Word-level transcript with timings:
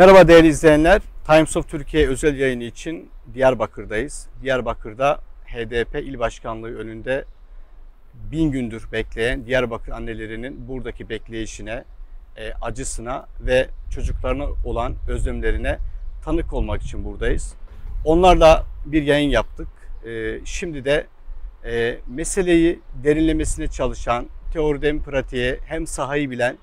Merhaba 0.00 0.28
değerli 0.28 0.48
izleyenler. 0.48 1.02
Times 1.26 1.56
of 1.56 1.68
Türkiye 1.68 2.08
özel 2.08 2.36
yayını 2.38 2.64
için 2.64 3.10
Diyarbakır'dayız. 3.34 4.26
Diyarbakır'da 4.42 5.20
HDP 5.46 5.94
il 5.94 6.18
başkanlığı 6.18 6.78
önünde 6.78 7.24
bin 8.14 8.50
gündür 8.50 8.92
bekleyen 8.92 9.46
Diyarbakır 9.46 9.92
annelerinin 9.92 10.68
buradaki 10.68 11.08
bekleyişine, 11.08 11.84
e, 12.36 12.52
acısına 12.52 13.26
ve 13.40 13.68
çocuklarına 13.90 14.46
olan 14.64 14.94
özlemlerine 15.08 15.78
tanık 16.24 16.52
olmak 16.52 16.82
için 16.82 17.04
buradayız. 17.04 17.54
Onlarla 18.04 18.64
bir 18.86 19.02
yayın 19.02 19.30
yaptık. 19.30 19.68
E, 20.06 20.40
şimdi 20.44 20.84
de 20.84 21.06
e, 21.64 21.98
meseleyi 22.08 22.80
derinlemesine 23.04 23.68
çalışan, 23.68 24.26
teoriden 24.52 25.02
pratiğe 25.02 25.58
hem 25.66 25.86
sahayı 25.86 26.30
bilen 26.30 26.58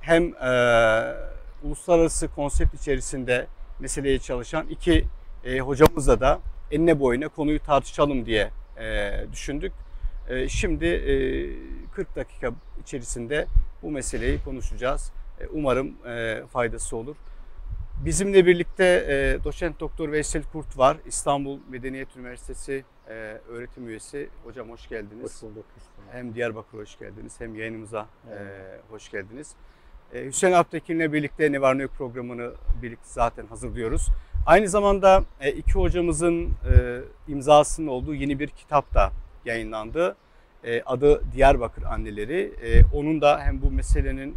hem 0.00 0.24
e, 0.24 1.33
uluslararası 1.64 2.28
konsept 2.34 2.74
içerisinde 2.74 3.46
meseleye 3.80 4.18
çalışan 4.18 4.66
iki 4.66 5.04
e, 5.44 5.58
hocamızla 5.60 6.20
da 6.20 6.40
enine 6.70 7.00
boyuna 7.00 7.28
konuyu 7.28 7.60
tartışalım 7.60 8.26
diye 8.26 8.50
e, 8.78 9.12
düşündük. 9.32 9.72
E, 10.28 10.48
şimdi 10.48 10.86
e, 10.86 11.14
40 11.94 12.16
dakika 12.16 12.50
içerisinde 12.82 13.46
bu 13.82 13.90
meseleyi 13.90 14.42
konuşacağız. 14.44 15.12
E, 15.40 15.46
umarım 15.46 16.06
e, 16.06 16.42
faydası 16.52 16.96
olur. 16.96 17.16
Bizimle 18.04 18.46
birlikte 18.46 18.84
e, 18.84 19.44
doçent 19.44 19.80
doktor 19.80 20.12
Veysel 20.12 20.42
Kurt 20.52 20.78
var. 20.78 20.96
İstanbul 21.06 21.58
Medeniyet 21.70 22.16
Üniversitesi 22.16 22.84
e, 23.08 23.12
öğretim 23.48 23.88
üyesi. 23.88 24.28
Hocam 24.44 24.70
hoş 24.70 24.88
geldiniz. 24.88 25.24
Hoş 25.24 25.42
bulduk. 25.42 25.64
Hem 26.12 26.34
Diyarbakır 26.34 26.78
hoş 26.78 26.98
geldiniz 26.98 27.40
hem 27.40 27.54
yayınımıza 27.54 28.06
Evet. 28.28 28.40
e, 28.40 28.80
hoş 28.90 29.10
geldiniz. 29.10 29.54
E, 30.14 30.24
Hüseyin 30.24 30.54
Alptekin'le 30.54 31.12
birlikte 31.12 31.52
Ne 31.52 31.60
Var 31.60 31.78
Ne 31.78 31.82
Yok 31.82 31.92
programını 31.98 32.50
birlikte 32.82 33.08
zaten 33.08 33.46
hazırlıyoruz. 33.46 34.08
Aynı 34.46 34.68
zamanda 34.68 35.24
e, 35.40 35.52
iki 35.52 35.72
hocamızın 35.72 36.44
e, 36.44 37.00
imzasının 37.28 37.86
olduğu 37.86 38.14
yeni 38.14 38.38
bir 38.38 38.48
kitap 38.48 38.94
da 38.94 39.12
yayınlandı. 39.44 40.16
E, 40.64 40.82
adı 40.82 41.22
Diyarbakır 41.32 41.82
Anneleri. 41.82 42.52
Onun 42.94 43.20
da 43.20 43.40
hem 43.40 43.62
bu 43.62 43.70
meselenin 43.70 44.34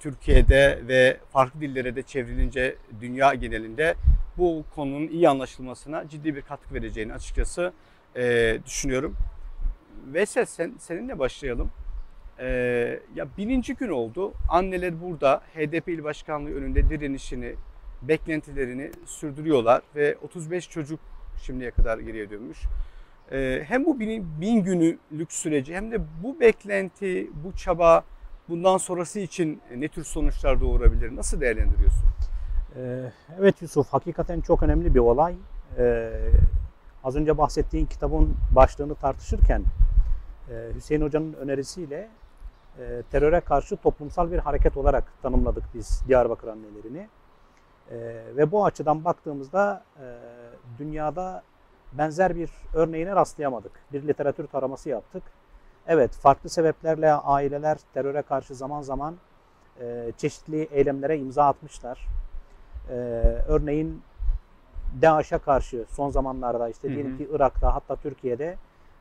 Türkiye'de 0.00 0.78
ve 0.88 1.16
farklı 1.32 1.60
dillere 1.60 1.96
de 1.96 2.02
çevrilince 2.02 2.76
dünya 3.00 3.34
genelinde 3.34 3.94
bu 4.38 4.64
konunun 4.74 5.08
iyi 5.08 5.28
anlaşılmasına 5.28 6.08
ciddi 6.08 6.36
bir 6.36 6.42
katkı 6.42 6.74
vereceğini 6.74 7.12
açıkçası 7.12 7.72
düşünüyorum. 8.66 9.16
Veysel 10.12 10.44
sen, 10.44 10.74
seninle 10.78 11.18
başlayalım. 11.18 11.70
Ee, 12.40 13.00
ya 13.14 13.26
bininci 13.38 13.74
gün 13.74 13.88
oldu. 13.88 14.32
Anneler 14.48 15.00
burada 15.00 15.42
HDP 15.54 15.88
il 15.88 16.04
başkanlığı 16.04 16.54
önünde 16.54 16.90
direnişini, 16.90 17.54
beklentilerini 18.02 18.90
sürdürüyorlar 19.06 19.82
ve 19.96 20.16
35 20.22 20.70
çocuk 20.70 21.00
şimdiye 21.42 21.70
kadar 21.70 21.98
geriye 21.98 22.30
dönmüş. 22.30 22.58
Ee, 23.32 23.62
hem 23.68 23.84
bu 23.84 24.00
bin, 24.00 24.40
bin 24.40 24.64
günlük 24.64 25.32
süreci 25.32 25.74
hem 25.74 25.92
de 25.92 26.00
bu 26.22 26.40
beklenti, 26.40 27.30
bu 27.44 27.56
çaba 27.56 28.04
bundan 28.48 28.78
sonrası 28.78 29.20
için 29.20 29.60
ne 29.76 29.88
tür 29.88 30.04
sonuçlar 30.04 30.60
doğurabilir? 30.60 31.16
Nasıl 31.16 31.40
değerlendiriyorsun? 31.40 32.04
Ee, 32.76 33.12
evet 33.40 33.62
Yusuf, 33.62 33.88
hakikaten 33.88 34.40
çok 34.40 34.62
önemli 34.62 34.94
bir 34.94 35.00
olay. 35.00 35.34
Ee, 35.78 36.10
az 37.04 37.16
önce 37.16 37.38
bahsettiğin 37.38 37.86
kitabın 37.86 38.34
başlığını 38.54 38.94
tartışırken 38.94 39.62
e, 40.50 40.74
Hüseyin 40.74 41.02
Hoca'nın 41.02 41.32
önerisiyle 41.32 42.08
e, 42.78 43.02
teröre 43.10 43.40
karşı 43.40 43.76
toplumsal 43.76 44.32
bir 44.32 44.38
hareket 44.38 44.76
olarak 44.76 45.04
tanımladık 45.22 45.64
biz 45.74 46.02
Diyarbakır 46.08 46.48
annelerini. 46.48 47.08
E, 47.90 47.96
ve 48.36 48.52
bu 48.52 48.64
açıdan 48.64 49.04
baktığımızda 49.04 49.82
e, 50.00 50.16
dünyada 50.78 51.42
benzer 51.92 52.36
bir 52.36 52.50
örneğine 52.74 53.16
rastlayamadık. 53.16 53.72
Bir 53.92 54.08
literatür 54.08 54.46
taraması 54.46 54.88
yaptık. 54.88 55.22
Evet, 55.86 56.10
farklı 56.10 56.48
sebeplerle 56.48 57.12
aileler 57.12 57.78
teröre 57.94 58.22
karşı 58.22 58.54
zaman 58.54 58.82
zaman 58.82 59.16
e, 59.80 60.12
çeşitli 60.16 60.62
eylemlere 60.62 61.18
imza 61.18 61.44
atmışlar. 61.44 62.06
E, 62.90 62.94
örneğin 63.48 64.02
DAEŞ'e 65.02 65.38
karşı 65.38 65.84
son 65.88 66.10
zamanlarda 66.10 66.68
işte 66.68 66.88
diyelim 66.88 67.18
ki 67.18 67.28
Irak'ta 67.32 67.74
hatta 67.74 67.96
Türkiye'de 67.96 68.56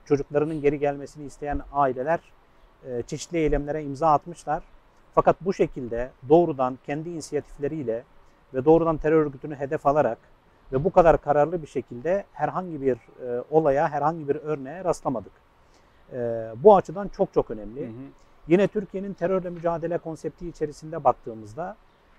çocuklarının 0.05 0.61
geri 0.61 0.79
gelmesini 0.79 1.25
isteyen 1.25 1.61
aileler 1.73 2.19
çeşitli 3.07 3.37
eylemlere 3.37 3.83
imza 3.83 4.11
atmışlar. 4.11 4.63
Fakat 5.15 5.35
bu 5.41 5.53
şekilde 5.53 6.11
doğrudan 6.29 6.79
kendi 6.85 7.09
inisiyatifleriyle 7.09 8.03
ve 8.53 8.65
doğrudan 8.65 8.97
terör 8.97 9.25
örgütünü 9.25 9.55
hedef 9.55 9.85
alarak 9.85 10.17
ve 10.71 10.83
bu 10.83 10.91
kadar 10.91 11.21
kararlı 11.21 11.61
bir 11.61 11.67
şekilde 11.67 12.23
herhangi 12.33 12.81
bir 12.81 12.97
e, 13.25 13.43
olaya, 13.51 13.89
herhangi 13.89 14.27
bir 14.29 14.35
örneğe 14.35 14.83
rastlamadık. 14.83 15.31
E, 16.13 16.17
bu 16.55 16.75
açıdan 16.75 17.07
çok 17.07 17.33
çok 17.33 17.51
önemli. 17.51 17.81
Hı 17.81 17.89
hı. 17.89 18.09
Yine 18.47 18.67
Türkiye'nin 18.67 19.13
terörle 19.13 19.49
mücadele 19.49 19.97
konsepti 19.97 20.47
içerisinde 20.47 21.03
baktığımızda 21.03 21.75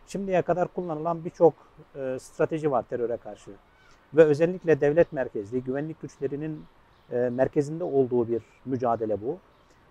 şimdiye 0.07 0.43
kadar 0.43 0.69
kullanılan 0.69 1.25
birçok 1.25 1.55
e, 1.97 2.19
strateji 2.21 2.71
var 2.71 2.83
teröre 2.83 3.17
karşı. 3.17 3.51
Ve 4.15 4.25
özellikle 4.25 4.81
devlet 4.81 5.13
merkezli, 5.13 5.65
güvenlik 5.65 6.03
güçlerinin 6.03 6.65
e, 7.13 7.17
merkezinde 7.17 7.85
olduğu 7.85 8.29
bir 8.29 8.43
mücadele 8.65 9.21
bu. 9.21 9.39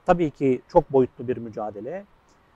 Tabii 0.05 0.31
ki 0.31 0.61
çok 0.67 0.93
boyutlu 0.93 1.27
bir 1.27 1.37
mücadele. 1.37 2.05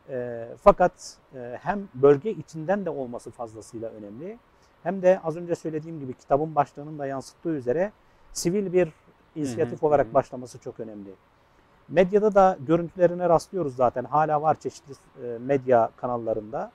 E, 0.10 0.48
fakat 0.64 1.18
e, 1.36 1.58
hem 1.62 1.88
bölge 1.94 2.32
içinden 2.32 2.86
de 2.86 2.90
olması 2.90 3.32
fazlasıyla 3.32 3.90
önemli. 3.90 4.38
Hem 4.84 5.02
de 5.02 5.20
az 5.24 5.38
önce 5.38 5.56
söylediğim 5.56 6.00
gibi 6.00 6.14
kitabın 6.14 6.56
başlığının 6.56 7.00
da 7.00 7.06
yansıttığı 7.06 7.50
üzere 7.50 7.92
sivil 8.34 8.74
bir 8.74 8.90
inisiyatif 9.36 9.82
Hı 9.82 9.86
hı, 9.86 9.88
olarak 9.88 10.08
hı 10.08 10.14
başlaması 10.14 10.60
çok 10.60 10.80
önemli. 10.80 11.10
Medyada 11.90 12.36
da 12.36 12.58
görüntülerine 12.68 13.30
rastlıyoruz 13.30 13.76
zaten. 13.76 14.04
Hala 14.04 14.42
var 14.42 14.60
çeşitli 14.60 14.94
e, 14.94 15.38
medya 15.38 15.90
kanallarında. 15.98 16.72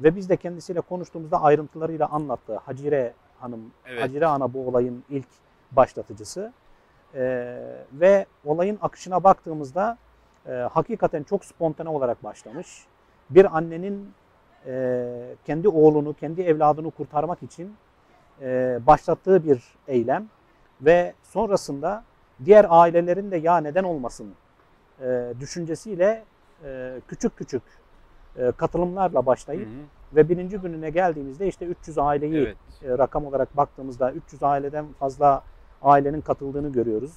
Ve 0.00 0.16
biz 0.16 0.28
de 0.28 0.36
kendisiyle 0.36 0.80
konuştuğumuzda 0.80 1.42
ayrıntılarıyla 1.42 2.08
anlattı. 2.08 2.56
Hacire 2.56 3.12
Hanım, 3.40 3.70
Evet. 3.86 4.02
Hacire 4.02 4.26
Ana 4.26 4.54
bu 4.54 4.68
olayın 4.68 5.04
ilk 5.10 5.26
başlatıcısı. 5.72 6.52
E, 7.14 7.22
ve 7.92 8.26
olayın 8.44 8.78
akışına 8.82 9.24
baktığımızda 9.24 9.98
e, 10.48 10.52
hakikaten 10.52 11.22
çok 11.22 11.44
spontane 11.44 11.88
olarak 11.88 12.24
başlamış. 12.24 12.86
Bir 13.30 13.56
annenin 13.56 14.10
e, 14.66 15.34
kendi 15.44 15.68
oğlunu, 15.68 16.14
kendi 16.14 16.42
evladını 16.42 16.90
kurtarmak 16.90 17.42
için 17.42 17.74
e, 18.40 18.78
başlattığı 18.86 19.44
bir 19.44 19.62
eylem 19.88 20.28
ve 20.80 21.14
sonrasında 21.22 22.04
diğer 22.44 22.66
ailelerin 22.68 23.30
de 23.30 23.36
ya 23.36 23.56
neden 23.56 23.84
olmasın 23.84 24.34
e, 25.00 25.32
düşüncesiyle 25.40 26.24
e, 26.64 27.00
küçük 27.08 27.36
küçük 27.36 27.62
e, 28.36 28.52
katılımlarla 28.56 29.22
Hı 29.22 29.26
başlayıp 29.26 29.68
hı. 29.68 30.16
ve 30.16 30.28
birinci 30.28 30.58
gününe 30.58 30.90
geldiğimizde 30.90 31.46
işte 31.46 31.66
300 31.66 31.98
aileyi 31.98 32.36
Evet. 32.36 32.56
e, 32.82 32.98
rakam 32.98 33.26
olarak 33.26 33.56
baktığımızda 33.56 34.12
300 34.12 34.42
aileden 34.42 34.86
fazla 34.98 35.42
ailenin 35.82 36.20
katıldığını 36.20 36.72
görüyoruz. 36.72 37.12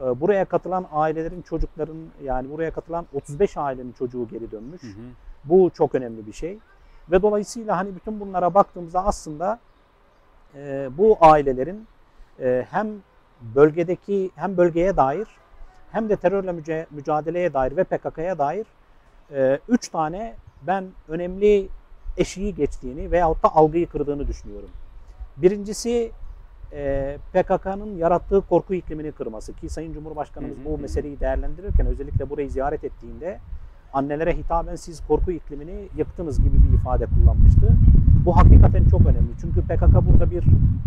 E, 0.00 0.20
buraya 0.20 0.44
katılan 0.44 0.86
ailelerin 0.92 1.42
çocukların 1.42 1.96
yani 2.24 2.50
buraya 2.50 2.70
katılan 2.70 3.06
35 3.14 3.56
ailenin 3.56 3.92
çocuğu 3.92 4.28
geri 4.28 4.50
dönmüş. 4.50 4.82
Hı 4.82 4.86
hı. 4.86 5.02
Bu 5.44 5.70
çok 5.74 5.94
önemli 5.94 6.26
bir 6.26 6.32
şey. 6.32 6.58
Ve 7.10 7.22
dolayısıyla 7.22 7.76
hani 7.76 7.94
bütün 7.94 8.20
bunlara 8.20 8.54
baktığımızda 8.54 9.04
aslında 9.06 9.58
e, 10.54 10.88
bu 10.98 11.18
ailelerin 11.20 11.86
e, 12.40 12.66
hem 12.70 12.88
bölgedeki 13.40 14.30
hem 14.34 14.56
bölgeye 14.56 14.96
dair 14.96 15.26
hem 15.92 16.08
de 16.08 16.16
terörle 16.16 16.50
müce- 16.50 16.86
mücadeleye 16.90 17.54
dair 17.54 17.76
ve 17.76 17.84
PKK'ya 17.84 18.38
dair 18.38 18.66
e, 19.32 19.58
üç 19.68 19.88
tane 19.88 20.34
ben 20.62 20.84
önemli 21.08 21.68
eşiği 22.16 22.54
geçtiğini 22.54 23.10
veyahut 23.10 23.42
da 23.42 23.54
algıyı 23.54 23.88
kırdığını 23.88 24.28
düşünüyorum. 24.28 24.70
Birincisi 25.36 26.12
e, 26.72 27.18
PKK'nın 27.32 27.96
yarattığı 27.96 28.40
korku 28.40 28.74
iklimini 28.74 29.12
kırması 29.12 29.52
ki 29.52 29.68
Sayın 29.68 29.92
Cumhurbaşkanımız 29.92 30.56
bu 30.64 30.78
meseleyi 30.78 31.20
değerlendirirken 31.20 31.86
özellikle 31.86 32.30
burayı 32.30 32.50
ziyaret 32.50 32.84
ettiğinde 32.84 33.38
annelere 33.92 34.36
hitaben 34.36 34.76
siz 34.76 35.00
korku 35.06 35.32
iklimini 35.32 35.88
yıktınız 35.96 36.38
gibi 36.38 36.56
bir 36.68 36.78
ifade 36.78 37.06
kullanmıştı. 37.06 37.72
Bu 38.24 38.36
hakikaten 38.36 38.84
çok 38.84 39.00
önemli. 39.00 39.30
Çünkü 39.40 39.60
PKK 39.60 40.06
burada 40.10 40.30
bir 40.30 40.44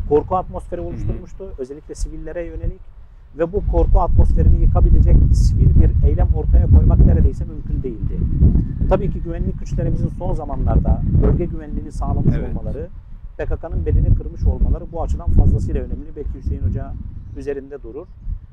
korku 0.10 0.36
atmosferi 0.38 0.82
oluşturmuştu. 0.82 1.54
Özellikle 1.58 1.96
sivillere 1.96 2.46
yönelik 2.46 2.82
ve 3.38 3.54
bu 3.54 3.64
korku 3.72 4.02
atmosferini 4.02 4.62
yıkabilecek 4.62 5.16
sivil 5.34 5.82
bir 5.82 6.08
eylem 6.08 6.28
ortaya 6.36 6.68
koymak 6.68 7.00
neredeyse 7.06 7.46
mümkün 7.46 7.84
değildi. 7.84 8.18
Tabii 8.90 9.12
ki 9.12 9.22
güvenlik 9.22 9.60
güçlerimizin 9.60 10.10
son 10.10 10.34
zamanlarda 10.34 11.02
bölge 11.24 11.46
güvenliğini 11.46 11.92
sağlamış 11.92 12.36
Evet. 12.40 12.50
olmaları, 12.50 12.88
PKK'nın 13.40 13.86
belini 13.86 14.16
kırmış 14.16 14.44
olmaları 14.44 14.92
bu 14.92 15.04
açıdan 15.04 15.28
fazlasıyla 15.28 15.82
önemli. 15.82 16.16
Belki 16.16 16.34
Hüseyin 16.34 16.62
Hoca 16.62 16.94
üzerinde 17.38 17.84
durur. 17.84 18.08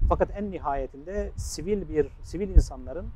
Fakat 0.09 0.29
en 0.37 0.50
nihayetinde 0.50 1.31
sivil 1.37 1.88
bir 1.88 2.06
sivil 2.23 2.49
insanların 2.49 3.06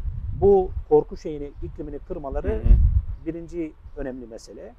bu 0.41 0.71
korku 0.89 1.17
şeyini, 1.17 1.51
iklimini 1.63 1.99
kırmaları 1.99 2.49
Hı 2.49 2.55
hı. 2.55 3.27
birinci 3.27 3.73
önemli 3.97 4.27
mesele. 4.27 4.75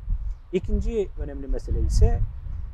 İkinci 0.54 1.08
önemli 1.20 1.48
mesele 1.48 1.82
ise 1.82 2.20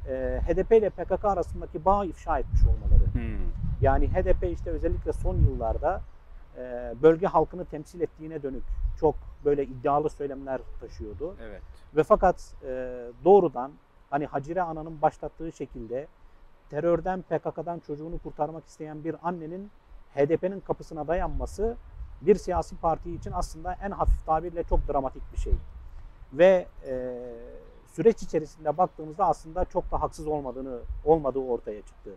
e, 0.10 0.42
HDP 0.48 0.72
ile 0.72 0.90
PKK 0.90 1.26
arasındaki 1.26 1.86
bağı 1.86 2.06
ifşa 2.06 2.40
etmiş 2.40 2.62
olmaları. 2.62 3.14
Hmm. 3.14 3.48
Yani 3.82 4.08
HDP 4.08 4.44
işte 4.44 4.70
özellikle 4.70 5.14
son 5.14 5.36
yıllarda 5.36 6.02
e, 6.58 6.94
bölge 7.04 7.28
halkını 7.28 7.66
temsil 7.66 8.02
ettiğine 8.02 8.44
dönük 8.44 8.64
çok 9.00 9.16
böyle 9.46 9.64
iddialı 9.64 10.10
söylemler 10.10 10.62
taşıyordu. 10.80 11.36
Evet. 11.42 11.62
Ve 11.96 12.04
fakat 12.04 12.54
e, 12.64 12.68
doğrudan 13.26 13.72
hani 14.10 14.26
Hacire 14.26 14.62
Ana'nın 14.62 15.02
başlattığı 15.02 15.52
şekilde 15.52 16.08
terörden 16.70 17.22
PKK'dan 17.22 17.80
çocuğunu 17.80 18.20
kurtarmak 18.20 18.66
isteyen 18.66 19.04
bir 19.04 19.16
annenin 19.28 19.72
HDP'nin 20.16 20.60
kapısına 20.60 21.08
dayanması 21.08 21.76
bir 22.22 22.36
siyasi 22.36 22.76
parti 22.76 23.16
için 23.16 23.32
aslında 23.32 23.78
en 23.84 23.92
hafif 23.92 24.26
tabirle 24.26 24.64
çok 24.64 24.88
dramatik 24.88 25.34
bir 25.34 25.38
şey. 25.38 25.54
Ve 26.34 26.68
e, 26.88 27.16
süreç 27.88 28.24
içerisinde 28.24 28.78
baktığımızda 28.78 29.26
aslında 29.26 29.66
çok 29.66 29.92
da 29.92 30.02
haksız 30.02 30.28
olmadığını 30.28 30.80
olmadığı 31.06 31.40
ortaya 31.40 31.82
çıktı. 31.82 32.10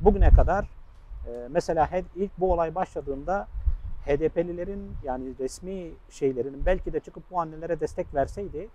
Bugüne 0.00 0.30
kadar 0.30 0.64
e, 1.26 1.48
mesela 1.50 1.88
ilk 2.16 2.40
bu 2.40 2.52
olay 2.52 2.74
başladığında 2.74 3.48
HDP'lilerin 4.06 4.92
yani 5.04 5.34
resmi 5.38 5.90
şeylerinin 6.10 6.66
belki 6.66 6.92
de 6.92 7.00
çıkıp 7.00 7.30
bu 7.30 7.40
annelere 7.40 7.80
destek 7.80 8.14
verseydi 8.14 8.68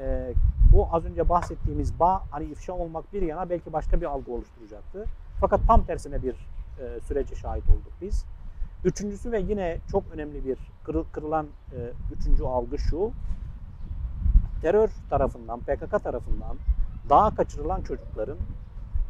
e, 0.00 0.32
bu 0.72 0.88
az 0.92 1.04
önce 1.04 1.28
bahsettiğimiz 1.28 2.00
bağ 2.00 2.22
hani 2.30 2.44
ifşa 2.44 2.72
olmak 2.72 3.12
bir 3.12 3.22
yana 3.22 3.50
belki 3.50 3.72
başka 3.72 4.00
bir 4.00 4.06
algı 4.06 4.32
oluşturacaktı. 4.32 5.04
Fakat 5.40 5.60
tam 5.66 5.84
tersine 5.84 6.22
bir 6.22 6.32
e, 6.32 7.00
sürece 7.00 7.34
şahit 7.34 7.64
olduk 7.64 7.92
biz. 8.02 8.24
Üçüncüsü 8.84 9.32
ve 9.32 9.40
yine 9.40 9.78
çok 9.90 10.04
önemli 10.14 10.44
bir 10.44 10.58
kırı- 10.84 11.04
kırılan 11.12 11.46
e, 11.72 11.78
üçüncü 12.16 12.44
algı 12.44 12.78
şu. 12.78 13.10
Terör 14.62 14.88
tarafından, 15.10 15.60
PKK 15.60 16.02
tarafından 16.02 16.56
dağa 17.10 17.30
kaçırılan 17.30 17.82
çocukların 17.82 18.36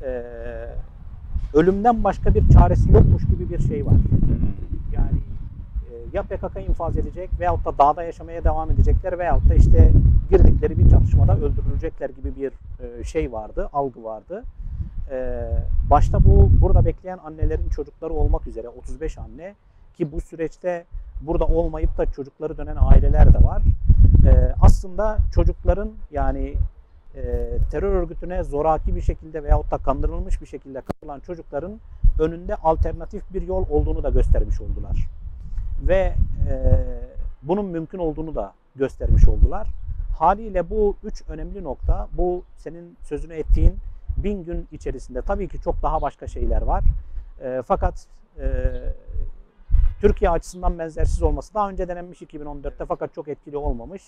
e, 0.02 0.22
ölümden 1.54 2.04
başka 2.04 2.34
bir 2.34 2.48
çaresi 2.48 2.92
yokmuş 2.92 3.26
gibi 3.26 3.50
bir 3.50 3.58
şey 3.58 3.86
var. 3.86 3.94
Ya 6.12 6.22
PKK 6.22 6.68
infaz 6.68 6.96
edecek 6.96 7.30
veyahut 7.40 7.64
da 7.64 7.78
dağda 7.78 8.02
yaşamaya 8.02 8.44
devam 8.44 8.70
edecekler 8.70 9.18
veyahut 9.18 9.50
da 9.50 9.54
işte 9.54 9.92
girdikleri 10.30 10.78
bir 10.78 10.90
çatışmada 10.90 11.36
öldürülecekler 11.36 12.10
gibi 12.10 12.36
bir 12.36 12.52
e, 12.84 13.04
şey 13.04 13.32
vardı, 13.32 13.68
algı 13.72 14.04
vardı. 14.04 14.44
E, 15.10 15.48
başta 15.90 16.24
bu 16.24 16.50
burada 16.60 16.84
bekleyen 16.84 17.18
annelerin 17.18 17.68
çocukları 17.68 18.12
olmak 18.12 18.46
üzere 18.46 18.68
35 18.68 19.18
anne 19.18 19.54
ki 19.96 20.12
bu 20.12 20.20
süreçte 20.20 20.84
burada 21.20 21.44
olmayıp 21.44 21.98
da 21.98 22.06
çocukları 22.06 22.58
dönen 22.58 22.76
aileler 22.80 23.34
de 23.34 23.44
var. 23.44 23.62
E, 24.26 24.54
aslında 24.60 25.18
çocukların 25.34 25.90
yani 26.10 26.54
terör 27.70 27.92
örgütüne 27.92 28.44
zoraki 28.44 28.96
bir 28.96 29.00
şekilde 29.00 29.42
veyahut 29.42 29.70
da 29.70 29.78
kandırılmış 29.78 30.40
bir 30.40 30.46
şekilde 30.46 30.80
katılan 30.80 31.20
çocukların 31.20 31.80
önünde 32.20 32.54
alternatif 32.54 33.34
bir 33.34 33.42
yol 33.42 33.64
olduğunu 33.70 34.02
da 34.02 34.10
göstermiş 34.10 34.60
oldular. 34.60 35.08
Ve 35.82 36.14
e, 36.50 36.54
bunun 37.42 37.64
mümkün 37.66 37.98
olduğunu 37.98 38.34
da 38.34 38.52
göstermiş 38.76 39.28
oldular. 39.28 39.68
Haliyle 40.18 40.70
bu 40.70 40.96
üç 41.04 41.22
önemli 41.28 41.64
nokta, 41.64 42.08
bu 42.12 42.42
senin 42.56 42.96
sözünü 43.02 43.34
ettiğin 43.34 43.76
bin 44.16 44.44
gün 44.44 44.68
içerisinde 44.72 45.22
tabii 45.22 45.48
ki 45.48 45.60
çok 45.60 45.82
daha 45.82 46.02
başka 46.02 46.26
şeyler 46.26 46.62
var. 46.62 46.84
E, 47.42 47.62
fakat 47.66 48.06
e, 48.38 48.46
Türkiye 50.00 50.30
açısından 50.30 50.78
benzersiz 50.78 51.22
olması 51.22 51.54
daha 51.54 51.70
önce 51.70 51.88
denenmiş 51.88 52.22
2014'te 52.22 52.84
fakat 52.84 53.14
çok 53.14 53.28
etkili 53.28 53.56
olmamış. 53.56 54.02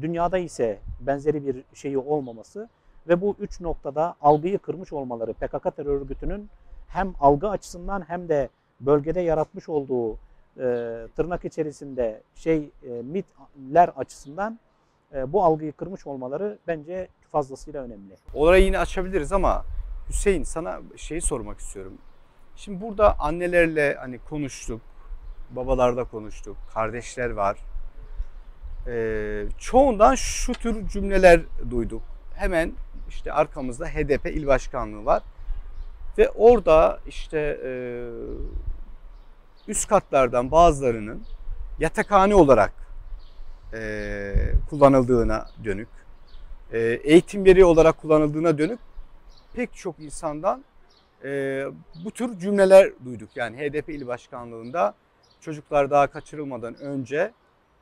Dünyada 0.00 0.38
ise 0.38 0.78
benzeri 1.00 1.46
bir 1.46 1.64
şeyi 1.74 1.98
olmaması 1.98 2.68
ve 3.08 3.20
bu 3.20 3.36
üç 3.40 3.60
noktada 3.60 4.14
algıyı 4.20 4.58
kırmış 4.58 4.92
olmaları 4.92 5.32
PKK 5.32 5.76
terör 5.76 6.00
örgütünün 6.00 6.50
hem 6.88 7.14
algı 7.20 7.48
açısından 7.48 8.04
hem 8.08 8.28
de 8.28 8.48
bölgede 8.80 9.20
yaratmış 9.20 9.68
olduğu 9.68 10.16
e, 10.58 10.62
tırnak 11.16 11.44
içerisinde 11.44 12.22
şey 12.34 12.70
e, 12.82 12.88
mitler 13.02 13.88
açısından 13.88 14.58
e, 15.14 15.32
bu 15.32 15.44
algıyı 15.44 15.72
kırmış 15.72 16.06
olmaları 16.06 16.58
bence 16.66 17.08
fazlasıyla 17.32 17.82
önemli. 17.82 18.16
Orayı 18.34 18.64
yine 18.64 18.78
açabiliriz 18.78 19.32
ama 19.32 19.64
Hüseyin 20.08 20.42
sana 20.42 20.80
şeyi 20.96 21.20
sormak 21.20 21.58
istiyorum. 21.58 21.92
Şimdi 22.56 22.80
burada 22.80 23.20
annelerle 23.20 23.94
hani 23.94 24.18
konuştuk, 24.18 24.80
babalarda 25.50 26.04
konuştuk, 26.04 26.56
kardeşler 26.74 27.30
var. 27.30 27.58
Ee, 28.86 29.44
çoğundan 29.58 30.14
şu 30.14 30.52
tür 30.52 30.88
cümleler 30.88 31.40
duyduk. 31.70 32.02
Hemen 32.34 32.72
işte 33.08 33.32
arkamızda 33.32 33.86
HDP 33.86 34.26
il 34.26 34.46
başkanlığı 34.46 35.04
var. 35.04 35.22
Ve 36.18 36.30
orada 36.30 37.00
işte 37.06 37.58
e, 37.64 37.70
üst 39.68 39.88
katlardan 39.88 40.50
bazılarının 40.50 41.22
yatakhane 41.78 42.34
olarak 42.34 42.72
e, 43.74 44.34
kullanıldığına 44.70 45.46
dönük, 45.64 45.88
e, 46.72 46.78
eğitim 46.80 47.46
yeri 47.46 47.64
olarak 47.64 47.98
kullanıldığına 47.98 48.58
dönük 48.58 48.78
pek 49.54 49.74
çok 49.74 49.98
insandan 49.98 50.64
e, 51.24 51.64
bu 52.04 52.10
tür 52.10 52.38
cümleler 52.38 52.92
duyduk. 53.04 53.36
Yani 53.36 53.56
HDP 53.56 53.88
il 53.88 54.06
başkanlığında 54.06 54.94
çocuklar 55.40 55.90
daha 55.90 56.06
kaçırılmadan 56.06 56.74
önce 56.80 57.32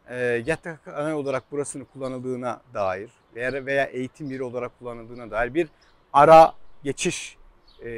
e, 0.09 0.17
yatakhane 0.47 1.15
olarak 1.15 1.53
burasını 1.53 1.85
kullanıldığına 1.85 2.61
dair 2.75 3.11
veya, 3.35 3.67
veya 3.67 3.85
eğitim 3.85 4.31
yeri 4.31 4.43
olarak 4.43 4.79
kullanıldığına 4.79 5.31
dair 5.31 5.55
bir 5.55 5.69
ara 6.13 6.53
geçiş 6.85 7.37
e, 7.83 7.91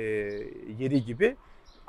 yeri 0.79 1.05
gibi 1.05 1.37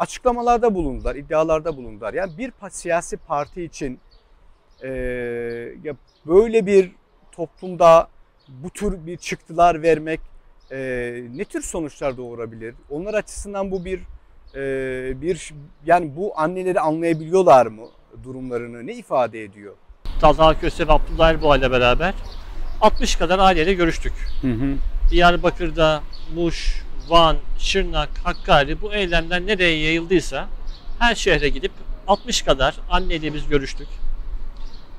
açıklamalarda 0.03 0.75
bulundular, 0.75 1.15
iddialarda 1.15 1.77
bulundular. 1.77 2.13
Yani 2.13 2.37
bir 2.37 2.51
siyasi 2.69 3.17
parti 3.17 3.63
için 3.63 3.99
e, 4.81 4.89
ya 5.83 5.95
böyle 6.25 6.65
bir 6.65 6.91
toplumda 7.31 8.07
bu 8.47 8.69
tür 8.69 9.05
bir 9.05 9.17
çıktılar 9.17 9.81
vermek 9.81 10.19
e, 10.71 10.77
ne 11.35 11.45
tür 11.45 11.61
sonuçlar 11.61 12.17
doğurabilir? 12.17 12.75
Onlar 12.89 13.13
açısından 13.13 13.71
bu 13.71 13.85
bir 13.85 13.99
e, 14.55 15.21
bir 15.21 15.53
yani 15.85 16.15
bu 16.15 16.39
anneleri 16.39 16.79
anlayabiliyorlar 16.79 17.65
mı 17.65 17.85
durumlarını? 18.23 18.87
Ne 18.87 18.93
ifade 18.93 19.43
ediyor? 19.43 19.73
Talha 20.21 20.59
Köse 20.59 20.87
ve 20.87 20.91
Abdullah 20.91 21.29
Erboğa 21.29 21.57
ile 21.57 21.71
beraber 21.71 22.13
60 22.81 23.15
kadar 23.15 23.39
aileyle 23.39 23.73
görüştük. 23.73 24.13
Hı 24.41 24.47
hı. 24.47 24.75
Diyarbakır'da, 25.11 26.01
Muş, 26.35 26.82
Van, 27.09 27.37
Şırnak, 27.59 28.09
Hakkari 28.23 28.81
bu 28.81 28.93
eylemler 28.93 29.45
nereye 29.45 29.77
yayıldıysa 29.79 30.47
her 30.99 31.15
şehre 31.15 31.49
gidip 31.49 31.71
60 32.07 32.41
kadar 32.41 32.75
anneyle 32.89 33.33
biz 33.33 33.47
görüştük. 33.47 33.87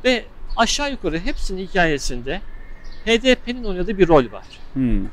Ve 0.05 0.25
aşağı 0.57 0.91
yukarı 0.91 1.19
hepsinin 1.19 1.67
hikayesinde 1.67 2.41
HDP'nin 3.07 3.65
oynadığı 3.65 3.99
bir 3.99 4.09
rol 4.09 4.33
var. 4.33 4.45
Hmm. 4.75 5.07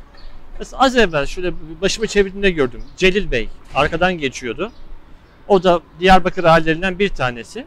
Mesela 0.59 0.81
az 0.81 0.97
evvel 0.97 1.25
şöyle 1.25 1.53
başımı 1.81 2.07
çevirdiğimde 2.07 2.51
gördüm. 2.51 2.83
Celil 2.97 3.31
Bey 3.31 3.49
arkadan 3.75 4.13
geçiyordu. 4.13 4.71
O 5.47 5.63
da 5.63 5.81
Diyarbakır 5.99 6.43
ailelerinden 6.43 6.99
bir 6.99 7.09
tanesi. 7.09 7.65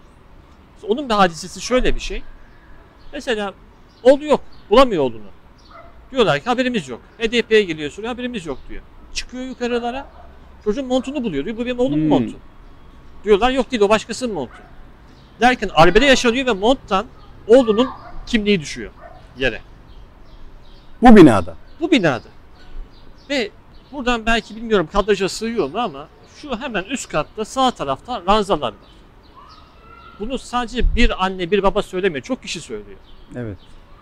Onun 0.83 1.09
bir 1.09 1.14
hadisesi 1.14 1.61
şöyle 1.61 1.95
bir 1.95 2.00
şey. 2.00 2.23
Mesela 3.12 3.54
oğlu 4.02 4.25
yok. 4.25 4.40
Bulamıyor 4.71 5.02
oğlunu. 5.02 5.31
Diyorlar 6.11 6.38
ki 6.38 6.45
haberimiz 6.45 6.88
yok. 6.88 7.00
HDP'ye 7.19 7.62
geliyor 7.62 7.90
soruyor 7.90 8.12
haberimiz 8.12 8.47
yok 8.47 8.59
diyor. 8.69 8.83
Çıkıyor 9.14 9.44
yukarılara. 9.44 10.06
Çocuğun 10.64 10.87
montunu 10.87 11.25
buluyor. 11.25 11.44
Diyor 11.44 11.56
bu 11.56 11.64
benim 11.66 11.78
oğlumun 11.78 11.97
Hmm. 11.97 12.09
montu. 12.09 12.37
Diyorlar 13.25 13.50
yok 13.50 13.71
değil 13.71 13.83
o 13.83 13.88
başkasının 13.88 14.35
montu. 14.35 14.52
Derken 15.40 15.71
arbede 15.75 16.04
yaşanıyor 16.04 16.47
ve 16.47 16.52
monttan 16.52 17.06
oğlunun 17.47 17.88
kimliği 18.26 18.61
düşüyor 18.61 18.90
yere. 19.38 19.61
Bu 21.02 21.16
binada. 21.16 21.56
Bu 21.80 21.90
binada. 21.90 22.28
Ve 23.30 23.50
buradan 23.92 24.26
belki 24.26 24.56
bilmiyorum 24.56 24.88
kadraja 24.92 25.28
sığıyor 25.28 25.71
mu 25.71 25.78
ama 25.78 26.09
şu 26.37 26.56
hemen 26.61 26.85
üst 26.85 27.09
katta 27.09 27.44
sağ 27.44 27.71
tarafta 27.71 28.23
ranzalar 28.28 28.68
var. 28.68 28.75
Bunu 30.21 30.38
sadece 30.38 30.94
bir 30.97 31.25
anne 31.25 31.50
bir 31.50 31.62
baba 31.62 31.83
söylemiyor. 31.83 32.23
Çok 32.25 32.42
kişi 32.42 32.61
söylüyor. 32.61 32.99
Evet. 33.37 33.59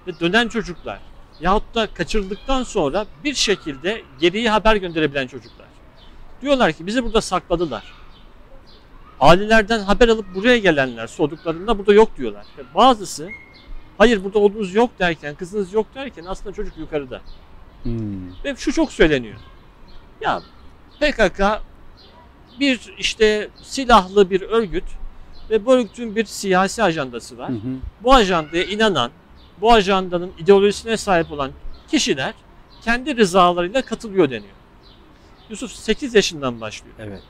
Ve 0.07 0.21
dönen 0.21 0.49
çocuklar 0.49 0.99
yahut 1.43 1.75
da 1.75 1.87
kaçırıldıktan 1.87 2.63
sonra 2.63 3.07
bir 3.25 3.35
şekilde 3.35 4.03
geriye 4.21 4.51
haber 4.51 4.77
gönderebilen 4.77 5.27
çocuklar. 5.27 5.67
Diyorlar 6.43 6.73
ki 6.73 6.87
bizi 6.87 7.05
burada 7.05 7.21
sakladılar. 7.21 7.93
Ailelerden 9.21 9.81
haber 9.81 10.09
alıp 10.09 10.35
buraya 10.35 10.59
gelenler 10.59 11.07
sorduklarında 11.07 11.79
burada 11.79 11.95
yok 11.95 12.17
diyorlar. 12.17 12.47
Ve 12.59 12.63
bazısı 12.75 13.29
hayır 13.99 14.25
burada 14.25 14.39
oğlunuz 14.39 14.75
yok 14.75 14.91
derken, 14.99 15.35
kızınız 15.35 15.73
yok 15.73 15.87
derken 15.95 16.25
aslında 16.25 16.53
çocuk 16.53 16.79
yukarıda. 16.79 17.21
Hmm. 17.83 18.45
Ve 18.45 18.57
şu 18.57 18.73
çok 18.73 18.93
söyleniyor. 18.93 19.37
Ya 20.21 20.43
PKK 21.01 21.43
bir 22.61 22.95
işte 22.99 23.49
silahlı 23.63 24.31
bir 24.31 24.41
örgüt 24.41 24.85
ve 25.51 25.67
bu 25.67 25.75
örgütün 25.75 26.17
bir 26.17 26.25
siyasi 26.25 26.83
ajandası 26.83 27.39
var. 27.39 27.49
Hı 27.49 27.55
hı. 27.55 27.77
Bu 28.03 28.15
ajandaya 28.15 28.65
inanan, 28.65 29.11
bu 29.63 29.73
ajandanın 29.73 30.33
ideolojisine 30.39 30.97
sahip 30.97 31.33
olan 31.33 31.51
kişiler 31.91 32.35
kendi 32.85 33.17
rızalarıyla 33.17 33.83
katılıyor 33.83 34.31
deniyor. 34.31 34.55
Yusuf 35.51 35.73
8 35.73 36.15
yaşından 36.15 36.61
başlıyor. 36.61 36.95
Evet. 36.99 37.23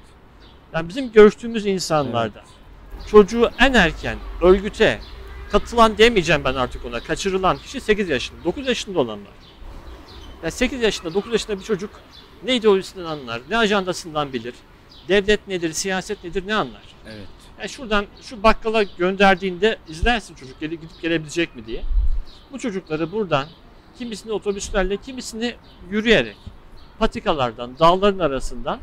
Yani 0.72 0.88
bizim 0.88 1.12
görüştüğümüz 1.12 1.66
insanlarda 1.66 2.42
çocuğu 3.10 3.50
en 3.58 3.72
erken 3.72 4.18
örgüte 4.42 5.00
katılan 5.50 5.98
demeyeceğim 5.98 6.44
ben 6.44 6.54
artık 6.54 6.84
ona. 6.84 7.00
Kaçırılan 7.00 7.58
kişi 7.58 7.80
8 7.80 8.08
yaşında. 8.08 8.44
9 8.44 8.68
yaşında 8.68 9.00
olanlar. 9.00 9.32
Yani 10.42 10.52
8 10.52 10.82
yaşında, 10.82 11.14
9 11.14 11.32
yaşında 11.32 11.58
bir 11.58 11.64
çocuk 11.64 11.90
ne 12.44 12.56
ideolojisinden 12.56 13.04
anlar, 13.04 13.40
ne 13.50 13.58
ajandasından 13.58 14.32
bilir. 14.32 14.54
Devlet 15.08 15.48
nedir, 15.48 15.72
siyaset 15.72 16.24
nedir 16.24 16.46
ne 16.46 16.54
anlar. 16.54 16.82
Evet. 17.06 17.26
Yani 17.58 17.68
şuradan 17.68 18.06
şu 18.22 18.42
bakkala 18.42 18.82
gönderdiğinde 18.82 19.78
izlersin 19.88 20.34
çocuk 20.34 20.60
gidip 20.60 21.02
gelebilecek 21.02 21.56
mi 21.56 21.66
diye. 21.66 21.82
Bu 22.52 22.58
çocukları 22.58 23.12
buradan 23.12 23.46
kimisini 23.98 24.32
otobüslerle, 24.32 24.96
kimisini 24.96 25.54
yürüyerek 25.90 26.36
patikalardan, 26.98 27.78
dağların 27.78 28.18
arasından 28.18 28.78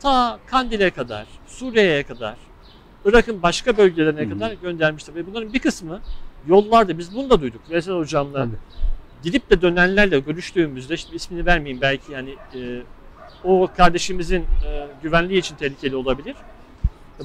ta 0.00 0.38
Kandil'e 0.46 0.90
kadar, 0.90 1.26
Suriye'ye 1.46 2.02
kadar, 2.02 2.36
Irak'ın 3.04 3.42
başka 3.42 3.76
bölgelerine 3.76 4.20
Hı 4.20 4.24
hı. 4.24 4.30
kadar 4.30 4.52
göndermişler. 4.52 5.14
Ve 5.14 5.26
bunların 5.26 5.52
bir 5.52 5.58
kısmı 5.58 6.00
yollarda, 6.46 6.98
biz 6.98 7.14
bunu 7.14 7.30
da 7.30 7.40
duyduk. 7.40 7.70
Veysel 7.70 7.94
Hocam'la 7.94 8.38
Tabii. 8.38 8.56
gidip 9.22 9.50
de 9.50 9.62
dönenlerle 9.62 10.18
görüştüğümüzde, 10.18 10.96
şimdi 10.96 11.16
ismini 11.16 11.46
vermeyeyim 11.46 11.80
belki 11.80 12.12
yani 12.12 12.34
e, 12.54 12.82
o 13.44 13.68
kardeşimizin 13.76 14.40
e, 14.40 14.88
güvenliği 15.02 15.40
için 15.40 15.56
tehlikeli 15.56 15.96
olabilir. 15.96 16.36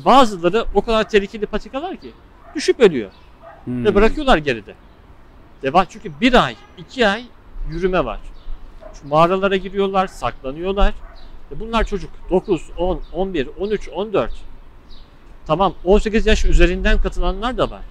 Bazıları 0.06 0.66
o 0.76 0.82
kadar 0.82 1.10
tehlikeli 1.10 1.46
patikalar 1.46 1.98
ki 1.98 2.12
düşüp 2.56 2.80
ölüyor 2.80 3.12
Hmm. 3.64 3.86
ve 3.86 3.96
bırakıyorlar 3.96 4.38
geride. 4.38 4.74
Devam 5.62 5.86
çünkü 5.90 6.12
bir 6.22 6.46
ay, 6.46 6.56
iki 6.78 7.08
ay 7.08 7.26
yürüme 7.70 8.06
var. 8.06 8.20
Şu 8.94 9.08
mağaralara 9.08 9.56
giriyorlar, 9.56 10.08
saklanıyorlar. 10.08 10.94
E 11.52 11.60
bunlar 11.60 11.84
çocuk 11.84 12.10
9, 12.30 12.70
10, 12.78 13.02
11, 13.14 13.50
13, 13.60 13.90
14. 13.90 14.32
Tamam 15.48 15.74
18 15.84 16.26
yaş 16.26 16.46
üzerinden 16.46 17.02
katılanlar 17.02 17.58
da 17.58 17.72
var. 17.72 17.82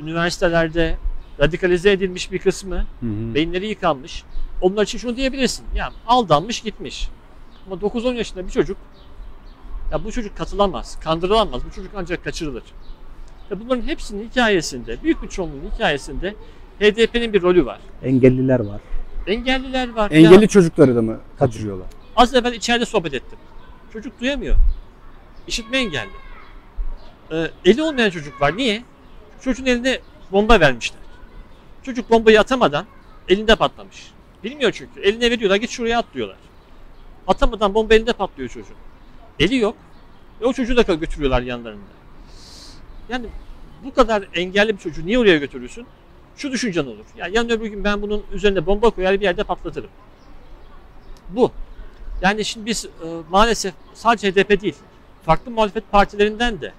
Üniversitelerde 0.00 0.96
radikalize 1.40 1.92
edilmiş 1.92 2.32
bir 2.32 2.38
kısmı, 2.38 2.76
Hı 2.76 3.06
hı. 3.06 3.34
beyinleri 3.34 3.66
yıkanmış. 3.66 4.24
Onlar 4.60 4.82
için 4.82 4.98
şunu 4.98 5.16
diyebilirsin. 5.16 5.64
Yani 5.74 5.94
aldanmış 6.06 6.60
gitmiş. 6.60 7.08
Ama 7.66 7.76
9-10 7.76 8.14
yaşında 8.14 8.46
bir 8.46 8.50
çocuk 8.50 8.76
ya 9.92 10.04
bu 10.04 10.12
çocuk 10.12 10.36
katılamaz, 10.36 11.00
kandırılamaz. 11.00 11.64
Bu 11.64 11.74
çocuk 11.74 11.92
ancak 11.96 12.24
kaçırılır. 12.24 12.62
Ve 13.50 13.60
bunların 13.60 13.82
hepsinin 13.82 14.30
hikayesinde, 14.30 15.02
büyük 15.02 15.22
bir 15.22 15.28
çoğunluğun 15.28 15.70
hikayesinde 15.74 16.34
HDP'nin 16.80 17.32
bir 17.32 17.42
rolü 17.42 17.66
var. 17.66 17.80
Engelliler 18.02 18.60
var. 18.60 18.80
Engelliler 19.26 19.92
var. 19.92 20.10
Engelli 20.10 20.42
Ya, 20.42 20.48
çocukları 20.48 20.96
da 20.96 21.02
mı 21.02 21.20
kaçırıyorlar? 21.38 21.86
az 22.16 22.34
evvel 22.34 22.52
içeride 22.52 22.84
sohbet 22.84 23.14
ettim. 23.14 23.38
Çocuk 23.92 24.20
duyamıyor. 24.20 24.56
İşitme 25.46 25.78
engelli. 25.78 26.10
Ee, 27.32 27.50
eli 27.64 27.82
olmayan 27.82 28.10
çocuk 28.10 28.40
var. 28.40 28.56
Niye? 28.56 28.82
Çocuğun 29.40 29.66
eline 29.66 29.98
bomba 30.32 30.60
vermişler. 30.60 31.00
Çocuk 31.82 32.10
bombayı 32.10 32.40
atamadan 32.40 32.86
elinde 33.28 33.56
patlamış. 33.56 34.10
Bilmiyor 34.44 34.72
çünkü. 34.72 35.00
Eline 35.00 35.30
veriyorlar 35.30 35.56
git 35.56 35.70
şuraya 35.70 35.98
at 35.98 36.06
diyorlar. 36.14 36.36
Atamadan 37.26 37.74
bomba 37.74 37.94
elinde 37.94 38.12
patlıyor 38.12 38.48
çocuğun. 38.48 38.76
Eli 39.38 39.56
yok. 39.56 39.76
Ve 40.40 40.46
o 40.46 40.52
çocuğu 40.52 40.76
da 40.76 40.94
götürüyorlar 40.94 41.42
yanlarında. 41.42 41.82
Yani 43.08 43.26
bu 43.84 43.94
kadar 43.94 44.24
engelli 44.34 44.72
bir 44.72 44.78
çocuğu 44.78 45.06
niye 45.06 45.18
oraya 45.18 45.38
götürürsün? 45.38 45.86
Şu 46.36 46.52
düşüncen 46.52 46.86
olur. 46.86 47.04
Ya 47.16 47.26
yarın 47.26 47.48
öbür 47.48 47.66
gün 47.66 47.84
ben 47.84 48.02
bunun 48.02 48.22
üzerine 48.32 48.66
bomba 48.66 48.90
koyar 48.90 49.14
bir 49.14 49.24
yerde 49.24 49.44
patlatırım. 49.44 49.90
Bu. 51.28 51.50
Yani 52.22 52.44
şimdi 52.44 52.66
biz 52.66 52.84
e, 52.84 53.06
maalesef 53.30 53.74
sadece 53.94 54.32
HDP 54.32 54.62
değil, 54.62 54.74
farklı 55.22 55.50
muhalefet 55.50 55.90
partilerinden 55.90 56.60
de 56.60 56.72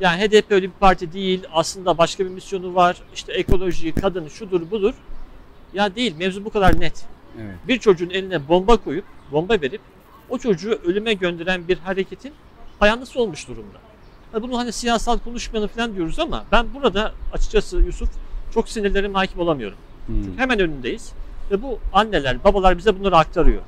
yani 0.00 0.22
HDP 0.22 0.52
öyle 0.52 0.66
bir 0.66 0.72
parti 0.80 1.12
değil, 1.12 1.42
aslında 1.52 1.98
başka 1.98 2.24
bir 2.24 2.30
misyonu 2.30 2.74
var, 2.74 3.02
işte 3.14 3.32
ekoloji, 3.32 3.94
kadın, 3.94 4.28
şudur 4.28 4.70
budur. 4.70 4.94
Ya 5.74 5.94
değil, 5.96 6.16
mevzu 6.16 6.44
bu 6.44 6.50
kadar 6.50 6.80
net. 6.80 7.06
Evet. 7.40 7.54
Bir 7.68 7.78
çocuğun 7.78 8.10
eline 8.10 8.48
bomba 8.48 8.76
koyup, 8.76 9.04
bomba 9.32 9.60
verip 9.60 9.80
o 10.30 10.38
çocuğu 10.38 10.80
ölüme 10.84 11.14
gönderen 11.14 11.68
bir 11.68 11.78
hareketin 11.78 12.32
payanlısı 12.78 13.20
olmuş 13.20 13.48
durumda. 13.48 13.78
Ha 14.32 14.42
bunu 14.42 14.58
hani 14.58 14.72
siyasal 14.72 15.18
konuşmayalım 15.18 15.68
falan 15.68 15.94
diyoruz 15.94 16.18
ama 16.18 16.44
ben 16.52 16.74
burada 16.74 17.12
açıkçası 17.32 17.76
Yusuf 17.76 18.10
çok 18.54 18.68
sinirlerim 18.68 19.14
hakim 19.14 19.40
olamıyorum. 19.40 19.78
Hmm. 20.06 20.38
Hemen 20.38 20.60
önündeyiz. 20.60 21.12
Ve 21.50 21.62
bu 21.62 21.78
anneler, 21.92 22.44
babalar 22.44 22.78
bize 22.78 23.00
bunları 23.00 23.16
aktarıyor. 23.16 23.62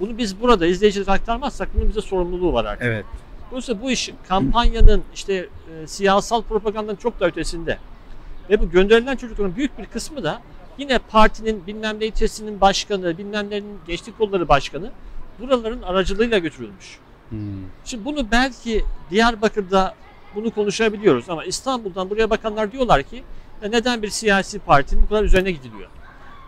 Bunu 0.00 0.18
biz 0.18 0.40
burada 0.40 0.66
izleyicilere 0.66 1.10
aktarmazsak 1.10 1.68
bunun 1.74 1.88
bize 1.88 2.00
sorumluluğu 2.00 2.52
var 2.52 2.64
artık. 2.64 2.86
Evet. 2.86 3.04
Dolayısıyla 3.50 3.82
bu 3.82 3.90
iş 3.90 4.10
kampanyanın 4.28 5.02
işte 5.14 5.34
e, 5.34 5.86
siyasal 5.86 6.42
propagandanın 6.42 6.96
çok 6.96 7.20
da 7.20 7.26
ötesinde. 7.26 7.78
Ve 8.50 8.60
bu 8.60 8.70
gönderilen 8.70 9.16
çocukların 9.16 9.56
büyük 9.56 9.78
bir 9.78 9.86
kısmı 9.86 10.24
da 10.24 10.42
yine 10.78 10.98
partinin 10.98 11.66
bilmem 11.66 12.00
ne 12.00 12.06
ilçesinin 12.06 12.60
başkanı, 12.60 13.18
bilmem 13.18 13.50
nenin 13.50 13.78
gençlik 13.86 14.18
kolları 14.18 14.48
başkanı 14.48 14.90
buraların 15.40 15.82
aracılığıyla 15.82 16.38
götürülmüş. 16.38 16.98
Hmm. 17.30 17.38
Şimdi 17.84 18.04
bunu 18.04 18.30
belki 18.30 18.84
Diyarbakır'da 19.10 19.94
bunu 20.34 20.50
konuşabiliyoruz 20.50 21.30
ama 21.30 21.44
İstanbul'dan 21.44 22.10
buraya 22.10 22.30
bakanlar 22.30 22.72
diyorlar 22.72 23.02
ki 23.02 23.16
"Ya 23.16 23.22
neden 23.62 24.02
bir 24.02 24.10
siyasi 24.10 24.58
partinin 24.58 25.02
bu 25.02 25.08
kadar 25.08 25.24
üzerine 25.24 25.50
gidiliyor? 25.50 25.88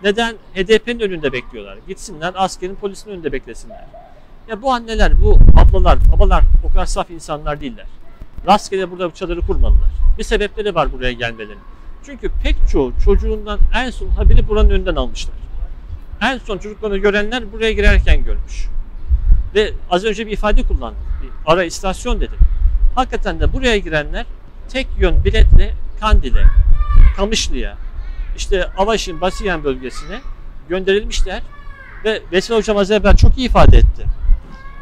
Neden 0.02 0.34
HDP'nin 0.54 1.00
önünde 1.00 1.32
bekliyorlar? 1.32 1.78
Gitsinler 1.88 2.32
askerin 2.36 2.74
polisin 2.74 3.10
önünde 3.10 3.32
beklesinler. 3.32 3.84
Ya 4.48 4.62
bu 4.62 4.72
anneler, 4.72 5.22
bu 5.22 5.38
ablalar, 5.56 5.98
babalar 6.12 6.44
o 6.64 6.72
kadar 6.72 6.86
saf 6.86 7.10
insanlar 7.10 7.60
değiller. 7.60 7.86
Rastgele 8.46 8.90
burada 8.90 9.10
bu 9.10 9.14
çadırı 9.14 9.40
kurmadılar. 9.40 9.90
Bir 10.18 10.22
sebepleri 10.22 10.74
var 10.74 10.92
buraya 10.92 11.12
gelmelerinin. 11.12 11.64
Çünkü 12.06 12.30
pek 12.42 12.56
çoğu 12.72 12.92
çocuğundan 13.04 13.58
en 13.74 13.90
son 13.90 14.08
haberi 14.08 14.48
buranın 14.48 14.70
önünden 14.70 14.96
almışlar. 14.96 15.34
En 16.20 16.38
son 16.38 16.58
çocuklarını 16.58 16.98
görenler 16.98 17.52
buraya 17.52 17.72
girerken 17.72 18.24
görmüş. 18.24 18.68
Ve 19.54 19.72
az 19.90 20.04
önce 20.04 20.26
bir 20.26 20.32
ifade 20.32 20.62
kullandım. 20.62 21.00
Bir 21.22 21.52
ara 21.52 21.64
istasyon 21.64 22.20
dedim. 22.20 22.38
Hakikaten 22.94 23.40
de 23.40 23.52
buraya 23.52 23.78
girenler 23.78 24.26
tek 24.68 24.86
yön 24.98 25.24
biletle 25.24 25.74
Kandil'e, 26.00 26.44
Kamışlı'ya, 27.18 27.76
işte 28.36 28.66
Avaş'ın 28.76 29.20
Basiyen 29.20 29.64
bölgesine 29.64 30.20
gönderilmişler. 30.68 31.42
Ve 32.04 32.22
Vesil 32.32 32.54
Hocam 32.54 32.76
az 32.76 32.90
evvel 32.90 33.16
çok 33.16 33.38
iyi 33.38 33.48
ifade 33.48 33.76
etti. 33.76 34.04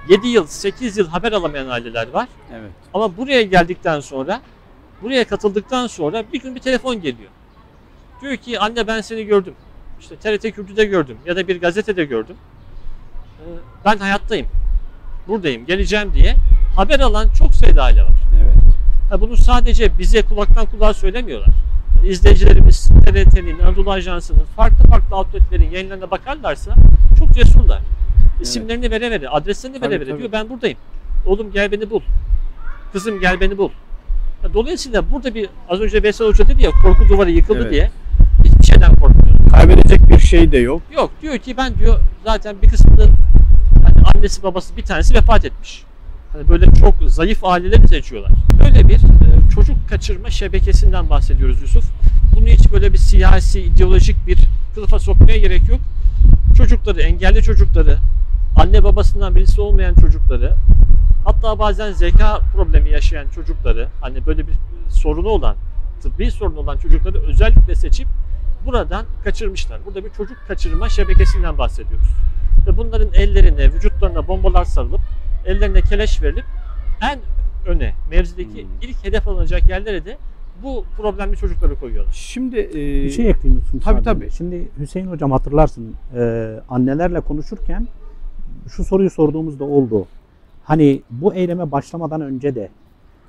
7 0.09 0.29
yıl, 0.29 0.47
8 0.47 0.97
yıl 0.97 1.09
haber 1.09 1.33
alamayan 1.33 1.69
aileler 1.69 2.09
var. 2.11 2.29
Evet. 2.53 2.71
Ama 2.95 3.17
buraya 3.17 3.43
geldikten 3.43 4.01
sonra, 4.01 4.41
buraya 5.03 5.25
katıldıktan 5.25 5.87
sonra 5.87 6.25
bir 6.33 6.41
gün 6.41 6.55
bir 6.55 6.61
telefon 6.61 6.95
geliyor. 7.01 7.31
Diyor 8.23 8.37
ki 8.37 8.61
anne 8.61 8.87
ben 8.87 9.01
seni 9.01 9.25
gördüm. 9.25 9.55
İşte 10.01 10.17
TRT 10.17 10.55
Kültür'de 10.55 10.85
gördüm 10.85 11.19
ya 11.27 11.37
da 11.37 11.49
bir 11.49 11.61
gazetede 11.61 12.05
gördüm. 12.05 12.37
Ee, 13.41 13.45
Ben 13.85 13.99
hayattayım. 13.99 14.47
Buradayım, 15.29 15.67
geleceğim 15.67 16.15
diye 16.15 16.35
haber 16.77 17.01
alan 17.01 17.29
çok 17.39 17.55
sayıda 17.55 17.83
aile 17.83 18.03
var. 18.03 18.19
Evet. 18.43 19.21
Bunu 19.21 19.37
sadece 19.37 19.99
bize 19.99 20.23
kulaktan 20.23 20.67
kulağa 20.67 20.95
söylemiyorlar. 20.95 21.55
İzleyicilerimiz 22.05 22.89
TRT'nin, 23.05 23.59
Anadolu 23.59 23.91
Ajansı'nın, 23.93 24.45
farklı 24.57 24.89
farklı 24.89 25.17
outletlerin 25.17 25.71
yayınlarına 25.71 26.11
bakarlarsa 26.11 26.75
çok 27.19 27.35
cesurlar. 27.35 27.81
İsimlerini 28.41 28.91
vere 28.91 29.11
vere, 29.11 29.29
adreslerini 29.29 29.81
Tabii, 29.81 29.91
vere 29.91 30.01
vere 30.01 30.09
tabii. 30.11 30.19
diyor 30.19 30.33
ben 30.33 30.49
buradayım. 30.49 30.79
Oğlum 31.27 31.53
gel 31.53 31.73
beni 31.73 31.91
bul. 31.91 32.01
Kızım 32.93 33.21
gel 33.21 33.41
beni 33.41 33.59
bul. 33.59 33.71
Dolayısıyla 34.55 35.11
burada 35.11 35.35
bir 35.35 35.49
az 35.69 35.81
önce 35.81 36.03
Veysel 36.03 36.27
Hoca 36.27 36.49
dedi 36.49 36.63
ya 36.63 36.71
korku 36.83 37.09
duvarı 37.09 37.31
yıkıldı 37.31 37.59
Evet. 37.63 37.71
diye 37.71 37.91
hiçbir 38.45 38.65
şeyden 38.65 38.97
korkmuyor. 38.97 39.51
Kaybedecek 39.51 40.09
bir 40.09 40.19
şey 40.19 40.53
de 40.53 40.59
yok. 40.59 40.83
Yok 40.97 41.11
diyor 41.23 41.39
ki 41.39 41.57
ben 41.57 41.75
diyor 41.79 42.01
zaten 42.25 42.57
bir 42.63 42.69
kısmının 42.69 43.11
hani 43.85 44.03
annesi 44.15 44.43
babası 44.43 44.77
bir 44.77 44.83
tanesi 44.83 45.15
vefat 45.15 45.45
etmiş. 45.45 45.83
Hani 46.37 46.49
böyle 46.49 46.67
çok 46.81 46.95
zayıf 47.07 47.45
aileleri 47.45 47.89
seçiyorlar. 47.89 48.33
Böyle 48.65 48.89
bir 48.89 48.95
e, 48.95 49.51
çocuk 49.55 49.89
kaçırma 49.89 50.31
şebekesinden 50.31 51.11
bahsediyoruz 51.11 51.63
Yusuf. 51.63 51.85
Bunu 52.37 52.47
hiç 52.47 52.73
böyle 52.73 52.93
bir 52.93 52.99
siyasi, 52.99 53.61
ideolojik 53.61 54.27
bir 54.27 54.39
kılıfa 54.75 54.99
sokmaya 54.99 55.39
gerek 55.39 55.69
yok. 55.69 55.81
Çocukları, 56.57 57.03
engelli 57.03 57.43
çocukları, 57.43 57.99
anne 58.57 58.85
babasından 58.85 59.35
birisi 59.35 59.61
olmayan 59.61 59.95
çocukları, 59.95 60.55
hatta 61.25 61.59
bazen 61.59 61.93
zeka 61.93 62.41
problemi 62.55 62.91
yaşayan 62.91 63.29
çocukları, 63.29 63.89
hani 64.01 64.27
böyle 64.27 64.47
bir 64.47 64.55
sorunu 64.89 65.29
olan, 65.29 65.57
tıbbi 66.03 66.31
sorunu 66.31 66.59
olan 66.59 66.77
çocukları 66.77 67.19
özellikle 67.19 67.75
seçip 67.75 68.09
buradan 68.67 69.05
kaçırmışlar. 69.25 69.81
Burada 69.87 70.05
bir 70.05 70.11
çocuk 70.11 70.37
kaçırma 70.49 70.89
şebekesinden 70.89 71.59
bahsediyoruz. 71.59 72.09
Ve 72.67 72.77
bunların 72.77 73.09
ellerine, 73.15 73.73
vücutlarına 73.73 74.29
bombalar 74.29 74.65
sarılıp, 74.65 75.01
ellerine 75.47 75.83
keleş 75.83 76.23
verilip 76.23 76.45
en 77.13 77.19
öne, 77.73 77.93
mevzideki 78.11 78.63
Hmm. 78.63 78.71
ilk 78.83 79.05
hedef 79.05 79.29
alınacak 79.29 79.69
yerlere 79.69 80.05
de 80.05 80.17
bu 80.63 80.85
problemli 80.97 81.37
çocukları 81.37 81.81
koyuyorlar. 81.81 82.13
Şimdi 82.13 82.59
e, 82.59 82.75
Bir 82.75 83.11
şey 83.11 83.31
ekleyeyim 83.31 83.63
Yusuf 83.65 83.85
tabii, 83.85 84.03
tabii. 84.03 84.31
Şimdi 84.31 84.69
Hüseyin 84.79 85.07
hocam 85.07 85.31
hatırlarsın 85.33 85.95
e, 86.17 86.53
annelerle 86.69 87.21
konuşurken 87.21 87.89
şu 88.69 88.85
soruyu 88.85 89.11
sorduğumuzda 89.11 89.65
oldu. 89.65 90.07
Hani 90.65 91.03
bu 91.11 91.35
eyleme 91.35 91.73
başlamadan 91.73 92.21
önce 92.21 92.55
de 92.55 92.69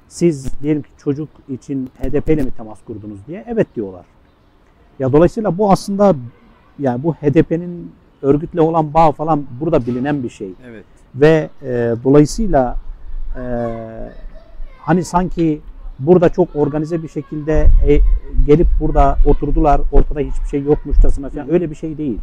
siz 0.07 0.61
diyelim 0.61 0.81
ki 0.81 0.89
çocuk 1.03 1.29
için 1.49 1.89
HDP 2.01 2.29
ile 2.29 2.43
mi 2.43 2.51
temas 2.51 2.79
kurdunuz 2.87 3.19
diye 3.27 3.45
evet 3.47 3.67
diyorlar. 3.75 4.05
Ya 4.99 5.13
dolayısıyla 5.13 5.57
bu 5.57 5.71
aslında 5.71 6.15
yani 6.79 7.03
bu 7.03 7.13
HDP'nin 7.13 7.91
örgütle 8.21 8.61
olan 8.61 8.93
bağ 8.93 9.11
falan 9.11 9.45
burada 9.61 9.85
bilinen 9.87 10.23
bir 10.23 10.29
şey 10.29 10.49
evet. 10.67 10.85
Ve 11.15 11.49
e, 11.63 11.95
dolayısıyla 12.03 12.77
e, 13.35 13.41
hani 14.79 15.03
sanki 15.03 15.61
burada 15.99 16.29
çok 16.29 16.55
organize 16.55 17.03
bir 17.03 17.07
şekilde 17.09 17.67
e, 17.87 17.99
gelip 18.47 18.67
burada 18.79 19.17
oturdular 19.25 19.81
ortada 19.91 20.19
hiçbir 20.19 20.47
şey 20.47 20.63
yokmuşçasına 20.63 21.29
falan 21.29 21.51
öyle 21.51 21.69
bir 21.71 21.75
şey 21.75 21.97
değil. 21.97 22.19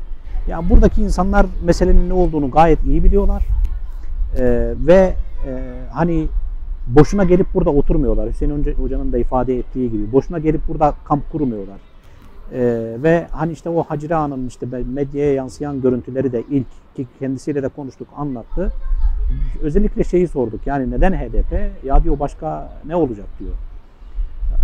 Yani 0.49 0.71
buradaki 0.71 1.03
insanlar 1.03 1.47
meselenin 1.65 2.09
ne 2.09 2.13
olduğunu 2.13 2.51
gayet 2.51 2.85
iyi 2.87 3.05
biliyorlar 3.05 3.43
E, 4.39 4.75
ve 4.87 5.15
e, 5.47 5.53
hani 5.93 6.27
boşuna 6.87 7.25
gelip 7.25 7.55
burada 7.55 7.71
oturmuyorlar. 7.71 8.29
Hüseyin 8.31 8.51
Hoca- 8.63 8.75
Hoca'nın 8.75 9.13
da 9.13 9.19
ifade 9.19 9.59
ettiği 9.59 9.91
gibi 9.91 10.13
boşuna 10.13 10.39
gelip 10.39 10.69
burada 10.69 10.95
kamp 11.05 11.33
kurmuyorlar. 11.33 11.77
E, 12.53 12.61
ve 13.03 13.27
hani 13.31 13.53
işte 13.53 13.69
o 13.69 13.83
Hacire 13.83 14.15
Ağa'nın 14.15 14.49
işte 14.49 14.67
medyaya 14.95 15.35
yansıyan 15.35 15.81
görüntüleri 15.81 16.33
de 16.33 16.45
ilk 16.51 16.67
ki 16.97 17.07
kendisiyle 17.21 17.63
de 17.63 17.69
konuştuk 17.69 18.09
anlattı 18.17 18.73
özellikle 19.63 20.05
şeyi 20.05 20.29
sorduk. 20.29 20.67
Yani 20.67 20.91
neden 20.91 21.13
HDP? 21.13 21.71
Ya 21.85 22.05
diyor 22.05 22.19
başka 22.19 22.73
ne 22.87 22.97
olacak 22.97 23.27
diyor. 23.41 23.53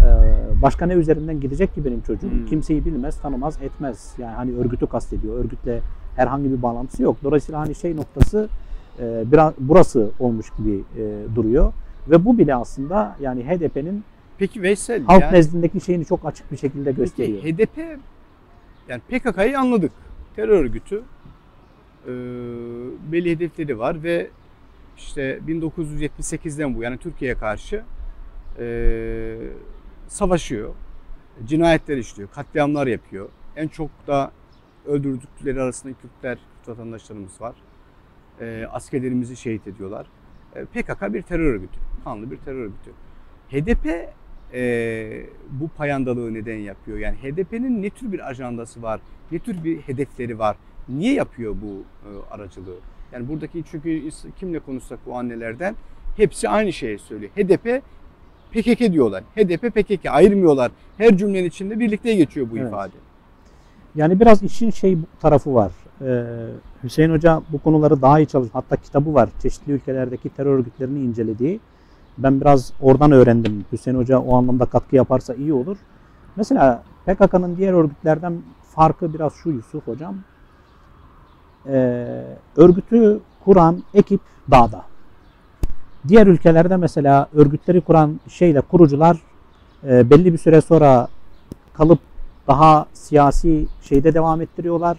Ee, 0.04 0.62
başka 0.62 0.86
ne 0.86 0.92
üzerinden 0.92 1.40
gidecek 1.40 1.74
ki 1.74 1.84
benim 1.84 2.00
çocuğum? 2.00 2.30
Hmm. 2.30 2.46
Kimseyi 2.46 2.84
bilmez, 2.84 3.20
tanımaz, 3.20 3.62
etmez. 3.62 4.14
Yani 4.18 4.34
hani 4.34 4.56
örgütü 4.56 4.86
kastediyor. 4.86 5.38
Örgütle 5.38 5.80
herhangi 6.16 6.52
bir 6.52 6.62
bağlantısı 6.62 7.02
yok. 7.02 7.16
Dolayısıyla 7.24 7.60
hani 7.60 7.74
şey 7.74 7.96
noktası 7.96 8.48
e, 9.00 9.24
biraz 9.32 9.52
burası 9.58 10.10
olmuş 10.18 10.46
gibi 10.58 10.82
e, 10.96 11.34
duruyor. 11.34 11.72
Ve 12.10 12.24
bu 12.24 12.38
bile 12.38 12.54
aslında 12.54 13.16
yani 13.20 13.44
HDP'nin 13.44 14.04
Peki 14.40 14.62
Veysel 14.62 15.04
halk 15.04 15.22
yani, 15.22 15.34
nezdindeki 15.34 15.80
şeyini 15.80 16.04
çok 16.04 16.26
açık 16.26 16.52
bir 16.52 16.56
şekilde 16.56 16.92
gösteriyor. 16.92 17.42
peki 17.42 17.56
HDP 17.56 17.78
yani 18.88 19.00
PKK'yı 19.08 19.58
anladık. 19.58 19.92
Terör 20.36 20.48
örgütü. 20.48 21.02
Ee, 22.06 22.10
belli 23.12 23.30
hedefleri 23.30 23.78
var 23.78 24.02
ve 24.02 24.30
işte 24.96 25.40
1978'den 25.46 26.76
bu 26.76 26.82
yani 26.82 26.98
Türkiye'ye 26.98 27.36
karşı 27.36 27.82
ee, 28.58 29.36
savaşıyor. 30.06 30.74
Cinayetler 31.44 31.96
işliyor, 31.96 32.30
katliamlar 32.30 32.86
yapıyor. 32.86 33.28
En 33.56 33.68
çok 33.68 33.90
da 34.06 34.32
öldürdükleri 34.86 35.62
arasında 35.62 35.92
Kürtler, 35.92 36.38
Kürt 36.56 36.68
vatandaşlarımız 36.68 37.40
var. 37.40 37.54
Ee, 38.40 38.66
askerlerimizi 38.70 39.36
şehit 39.36 39.66
ediyorlar. 39.66 40.06
Ee, 40.54 40.64
PKK 40.64 41.14
bir 41.14 41.22
terör 41.22 41.54
örgütü, 41.54 41.80
kanlı 42.04 42.30
bir 42.30 42.36
terör 42.36 42.60
örgütü. 42.60 42.90
HDP 43.50 44.12
e, 44.54 45.22
bu 45.50 45.68
payandalığı 45.68 46.34
neden 46.34 46.56
yapıyor? 46.56 46.98
Yani 46.98 47.16
HDP'nin 47.16 47.82
ne 47.82 47.90
tür 47.90 48.12
bir 48.12 48.28
ajandası 48.28 48.82
var? 48.82 49.00
Ne 49.32 49.38
tür 49.38 49.64
bir 49.64 49.78
hedefleri 49.78 50.38
var? 50.38 50.56
Niye 50.88 51.14
yapıyor 51.14 51.56
bu 51.62 51.82
e, 52.08 52.34
aracılığı? 52.34 52.76
Yani 53.12 53.28
buradaki 53.28 53.64
çünkü 53.70 54.02
kimle 54.38 54.58
konuşsak 54.58 54.98
bu 55.06 55.16
annelerden 55.16 55.74
hepsi 56.16 56.48
aynı 56.48 56.72
şeyi 56.72 56.98
söylüyor. 56.98 57.30
HDP 57.36 57.82
PKK 58.52 58.92
diyorlar. 58.92 59.24
HDP 59.36 59.74
PKK 59.74 60.06
ayırmıyorlar. 60.10 60.70
Her 60.98 61.16
cümlenin 61.16 61.48
içinde 61.48 61.78
birlikte 61.78 62.14
geçiyor 62.14 62.46
bu 62.50 62.58
Evet. 62.58 62.68
ifade. 62.68 62.92
Yani 63.94 64.20
biraz 64.20 64.42
işin 64.42 64.70
şey 64.70 64.98
tarafı 65.20 65.54
var. 65.54 65.72
Ee, 66.02 66.24
Hüseyin 66.84 67.10
Hoca 67.10 67.42
bu 67.52 67.58
konuları 67.58 68.02
daha 68.02 68.20
iyi 68.20 68.26
çalışıyor. 68.26 68.52
Hatta 68.52 68.76
kitabı 68.76 69.14
var. 69.14 69.28
Çeşitli 69.42 69.72
ülkelerdeki 69.72 70.28
terör 70.28 70.54
örgütlerini 70.58 71.00
incelediği. 71.04 71.60
Ben 72.18 72.40
biraz 72.40 72.72
oradan 72.80 73.12
öğrendim. 73.12 73.64
Hüseyin 73.72 73.98
Hoca 73.98 74.18
o 74.18 74.36
anlamda 74.36 74.66
katkı 74.66 74.96
yaparsa 74.96 75.34
iyi 75.34 75.52
olur. 75.52 75.76
Mesela 76.36 76.82
PKK'nın 77.06 77.56
diğer 77.56 77.72
örgütlerden 77.72 78.42
farkı 78.62 79.14
biraz 79.14 79.32
şu 79.34 79.50
Yusuf 79.50 79.86
Hocam. 79.86 80.16
Ee, 81.66 82.24
örgütü 82.56 83.20
kuran 83.44 83.82
ekip 83.94 84.20
dağda. 84.50 84.82
Diğer 86.08 86.26
ülkelerde 86.26 86.76
mesela 86.76 87.28
örgütleri 87.34 87.80
kuran 87.80 88.20
şeyle 88.28 88.60
kurucular 88.60 89.16
e, 89.84 90.10
belli 90.10 90.32
bir 90.32 90.38
süre 90.38 90.60
sonra 90.60 91.08
kalıp 91.72 91.98
daha 92.48 92.86
siyasi 92.92 93.66
şeyde 93.82 94.14
devam 94.14 94.40
ettiriyorlar. 94.40 94.98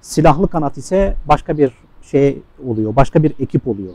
Silahlı 0.00 0.48
kanat 0.48 0.78
ise 0.78 1.16
başka 1.28 1.58
bir 1.58 1.72
şey 2.02 2.42
oluyor, 2.66 2.96
başka 2.96 3.22
bir 3.22 3.32
ekip 3.40 3.68
oluyor. 3.68 3.92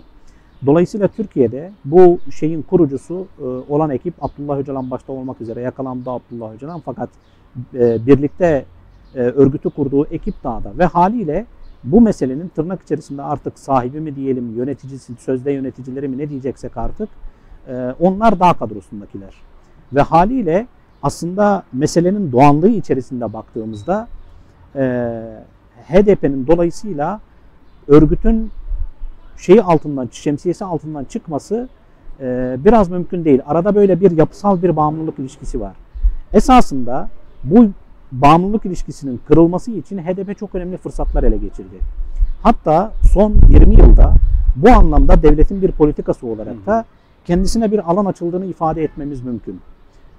Dolayısıyla 0.65 1.07
Türkiye'de 1.07 1.71
bu 1.85 2.19
şeyin 2.31 2.61
kurucusu 2.61 3.27
e, 3.39 3.43
olan 3.43 3.89
ekip 3.89 4.13
Abdullah 4.21 4.57
Öcalan 4.57 4.91
başta 4.91 5.13
olmak 5.13 5.41
üzere 5.41 5.61
yakalandı 5.61 6.09
Abdullah 6.09 6.53
Öcalan 6.53 6.81
fakat 6.85 7.09
e, 7.73 8.05
birlikte 8.05 8.65
e, 9.15 9.19
örgütü 9.19 9.69
kurduğu 9.69 10.05
ekip 10.05 10.43
dağda 10.43 10.77
ve 10.77 10.85
haliyle 10.85 11.45
bu 11.83 12.01
meselenin 12.01 12.47
tırnak 12.47 12.81
içerisinde 12.81 13.21
artık 13.21 13.59
sahibi 13.59 13.99
mi 13.99 14.15
diyelim, 14.15 14.57
yöneticisi, 14.57 15.13
sözde 15.19 15.51
yöneticileri 15.51 16.07
mi 16.07 16.17
ne 16.17 16.29
diyeceksek 16.29 16.77
artık 16.77 17.09
onlar 17.99 18.39
dağ 18.39 18.53
kadrosundakiler. 18.53 19.33
Ve 19.93 20.01
haliyle 20.01 20.67
aslında 21.03 21.63
meselenin 21.73 22.31
doğanlığı 22.31 22.69
içerisinde 22.69 23.33
baktığımızda 23.33 24.07
HDP'nin 25.87 26.47
dolayısıyla 26.47 27.19
örgütün 27.87 28.51
şeyi 29.41 29.61
altından, 29.61 30.09
şemsiyesi 30.11 30.65
altından 30.65 31.03
çıkması 31.03 31.69
e, 32.19 32.57
biraz 32.65 32.89
mümkün 32.89 33.25
değil. 33.25 33.41
Arada 33.45 33.75
böyle 33.75 34.01
bir 34.01 34.11
yapısal 34.11 34.61
bir 34.61 34.75
bağımlılık 34.75 35.19
ilişkisi 35.19 35.61
var. 35.61 35.73
Esasında 36.33 37.09
bu 37.43 37.67
bağımlılık 38.11 38.65
ilişkisinin 38.65 39.21
kırılması 39.27 39.71
için 39.71 39.97
HDP 39.97 40.37
çok 40.37 40.55
önemli 40.55 40.77
fırsatlar 40.77 41.23
ele 41.23 41.37
geçirdi. 41.37 41.75
Hatta 42.43 42.91
son 43.13 43.35
20 43.49 43.75
yılda 43.75 44.13
bu 44.55 44.69
anlamda 44.69 45.23
devletin 45.23 45.61
bir 45.61 45.71
politikası 45.71 46.27
olarak 46.27 46.65
da 46.65 46.85
kendisine 47.25 47.71
bir 47.71 47.91
alan 47.91 48.05
açıldığını 48.05 48.45
ifade 48.45 48.83
etmemiz 48.83 49.21
mümkün. 49.23 49.61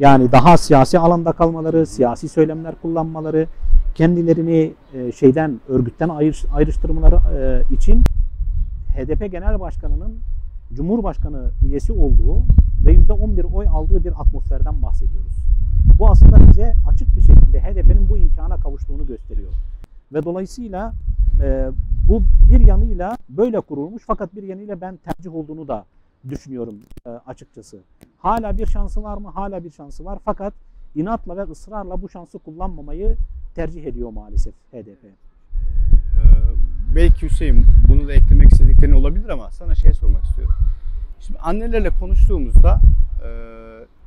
Yani 0.01 0.33
daha 0.33 0.57
siyasi 0.57 0.99
alanda 0.99 1.33
kalmaları, 1.33 1.87
siyasi 1.87 2.29
söylemler 2.29 2.75
kullanmaları, 2.83 3.47
kendilerini 3.95 4.73
e, 4.95 5.13
şeyden 5.13 5.61
örgütten 5.69 6.09
ayrış, 6.09 6.45
ayrıştırmaları 6.55 7.17
e, 7.17 7.75
için 7.75 8.03
HDP 8.97 9.33
Genel 9.33 9.61
Başkanı'nın 9.61 10.19
Cumhurbaşkanı 10.73 11.51
üyesi 11.67 11.93
olduğu 11.93 12.43
ve 12.85 12.95
%11 12.95 13.55
oy 13.55 13.67
aldığı 13.69 14.05
bir 14.05 14.21
atmosferden 14.21 14.83
bahsediyoruz. 14.83 15.33
Bu 15.99 16.11
aslında 16.11 16.49
bize 16.49 16.75
açık 16.89 17.17
bir 17.17 17.21
şekilde 17.21 17.61
HDP'nin 17.61 18.09
bu 18.09 18.17
imkana 18.17 18.57
kavuştuğunu 18.57 19.07
gösteriyor. 19.07 19.53
Ve 20.13 20.25
dolayısıyla 20.25 20.93
e, 21.43 21.71
bu 22.09 22.23
bir 22.51 22.67
yanıyla 22.67 23.17
böyle 23.29 23.61
kurulmuş 23.61 24.03
fakat 24.07 24.37
bir 24.37 24.43
yanıyla 24.43 24.81
ben 24.81 24.97
tercih 24.97 25.35
olduğunu 25.35 25.69
da 25.69 25.85
düşünüyorum 26.29 26.75
e, 27.07 27.11
açıkçası. 27.11 27.79
Hala 28.19 28.59
bir 28.59 28.67
şansı 28.67 29.03
var 29.03 29.17
mı? 29.17 29.29
Hala 29.29 29.65
bir 29.65 29.71
şansı 29.71 30.05
var. 30.05 30.19
Fakat 30.25 30.55
inatla 30.95 31.37
ve 31.37 31.43
ısrarla 31.43 32.03
bu 32.03 32.09
şansı 32.09 32.39
kullanmamayı 32.39 33.17
tercih 33.55 33.85
ediyor 33.87 34.11
maalesef 34.13 34.55
HDP. 34.73 35.05
Belki 36.95 37.27
Hüseyin 37.27 37.67
bunu 37.89 38.09
da 38.09 38.13
eklemek 38.13 38.53
istediklerin 38.53 38.93
olabilir 38.93 39.29
ama 39.29 39.51
sana 39.51 39.75
şey 39.75 39.93
sormak 39.93 40.25
istiyorum. 40.25 40.55
Şimdi 41.21 41.39
annelerle 41.39 41.91
konuştuğumuzda 41.91 42.81
e, 43.25 43.29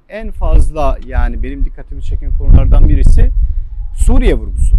en 0.10 0.32
fazla 0.32 0.98
yani 1.06 1.43
benim 1.43 1.65
dikkatimi 1.65 2.04
çeken 2.04 2.38
konulardan 2.38 2.89
birisi 2.89 3.32
Suriye 3.95 4.34
vurgusu. 4.34 4.76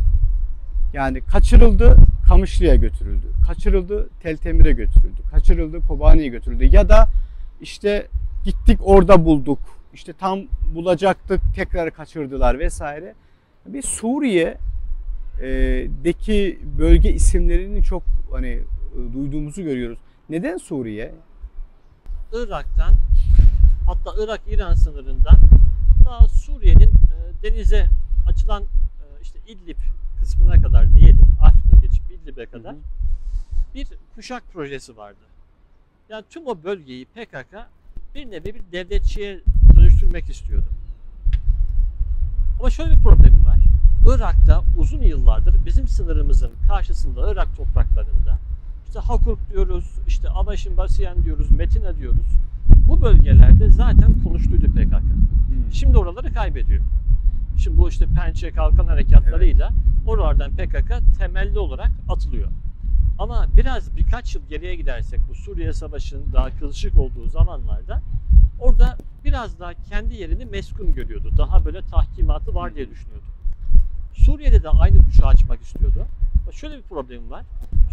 Yani 0.93 1.21
kaçırıldı, 1.21 1.97
Kamışlı'ya 2.29 2.75
götürüldü. 2.75 3.27
Kaçırıldı, 3.47 4.09
Teltemir'e 4.23 4.73
götürüldü. 4.73 5.23
Kaçırıldı, 5.31 5.81
Kobani'ye 5.81 6.29
götürüldü. 6.29 6.65
Ya 6.65 6.89
da 6.89 7.09
işte 7.61 8.07
gittik 8.45 8.79
orada 8.83 9.25
bulduk. 9.25 9.59
İşte 9.95 10.13
tam 10.13 10.39
bulacaktık, 10.75 11.41
tekrar 11.55 11.91
kaçırdılar 11.91 12.59
vesaire. 12.59 13.15
Bir 13.67 13.83
Suriye 13.83 14.57
deki 16.05 16.59
bölge 16.79 17.13
isimlerini 17.13 17.83
çok 17.83 18.03
hani 18.33 18.49
e, 18.49 19.13
duyduğumuzu 19.15 19.63
görüyoruz. 19.63 19.99
Neden 20.29 20.57
Suriye? 20.57 21.15
Irak'tan 22.33 22.95
hatta 23.87 24.25
Irak-İran 24.25 24.75
sınırından 24.75 25.39
ta 26.05 26.29
Suriye'nin 26.29 26.91
e, 26.91 27.43
denize 27.43 27.87
açılan 28.29 28.63
e, 28.63 28.67
işte 29.23 29.39
İdlib 29.49 29.77
kısmına 30.21 30.63
kadar 30.63 30.95
diyelim, 30.95 31.29
Afrin'e 31.43 31.81
geçip 31.81 32.05
İdlib'e 32.11 32.47
kadar 32.47 32.73
Hı 32.73 32.77
hı. 32.77 33.75
bir 33.75 33.87
kuşak 34.15 34.53
projesi 34.53 34.97
vardı. 34.97 35.19
Yani 36.09 36.25
tüm 36.31 36.47
o 36.47 36.65
bölgeyi 36.65 37.05
PKK 37.05 37.57
bir 38.15 38.31
nevi 38.31 38.45
bir 38.45 38.63
devletçiye 38.73 39.41
dönüştürmek 39.77 40.31
istiyordu. 40.31 40.69
Ama 42.61 42.71
şöyle 42.71 42.91
bir 42.91 43.03
problemim 43.03 43.47
var. 43.47 43.56
Irak'ta 44.07 44.63
uzun 44.79 45.03
yıllardır 45.03 45.67
bizim 45.67 45.89
sınırımızın 45.89 46.51
karşısında 46.69 47.33
Irak 47.33 47.57
topraklarında 47.57 48.39
işte 48.89 48.99
Hakurk 48.99 49.51
diyoruz, 49.51 49.85
işte 50.07 50.29
Avaşin 50.29 50.77
Basiyen 50.77 51.25
diyoruz, 51.25 51.51
Metina 51.51 51.97
diyoruz. 51.97 52.27
Bu 52.89 53.03
bölgelerde 53.03 53.71
zaten 53.71 54.23
konuştuydu 54.25 54.67
PKK. 54.67 55.03
Şimdi 55.73 55.99
oraları 55.99 56.33
kaybediyor. 56.33 56.83
Şimdi 57.59 57.79
bu 57.79 57.89
işte 57.89 58.07
Pençe 58.07 58.51
Kalkan 58.51 58.87
harekatlarıyla 58.87 59.71
oralardan 60.07 60.51
PKK 60.51 61.19
temelli 61.19 61.59
olarak 61.59 61.91
atılıyor. 62.09 62.49
Ama 63.19 63.47
biraz 63.57 63.97
birkaç 63.97 64.35
yıl 64.35 64.43
geriye 64.49 64.75
gidersek 64.75 65.21
bu 65.31 65.35
Suriye 65.35 65.73
Savaşı'nın 65.73 66.33
daha 66.33 66.59
kızışık 66.59 66.99
olduğu 66.99 67.29
zamanlarda 67.29 68.03
orada 68.61 68.97
biraz 69.25 69.59
daha 69.59 69.75
kendi 69.75 70.15
yerini 70.15 70.45
meskun 70.45 70.95
görüyordu. 70.95 71.31
Daha 71.39 71.65
böyle 71.65 71.81
tahkimatı 71.83 72.55
var 72.55 72.75
diye 72.75 72.91
düşünüyordu. 72.91 73.36
Suriye'de 74.25 74.63
de 74.63 74.69
aynı 74.69 75.05
kuşağı 75.05 75.29
açmak 75.29 75.63
istiyordu. 75.63 76.07
Ama 76.43 76.53
şöyle 76.53 76.77
bir 76.77 76.83
problem 76.83 77.31
var. 77.31 77.45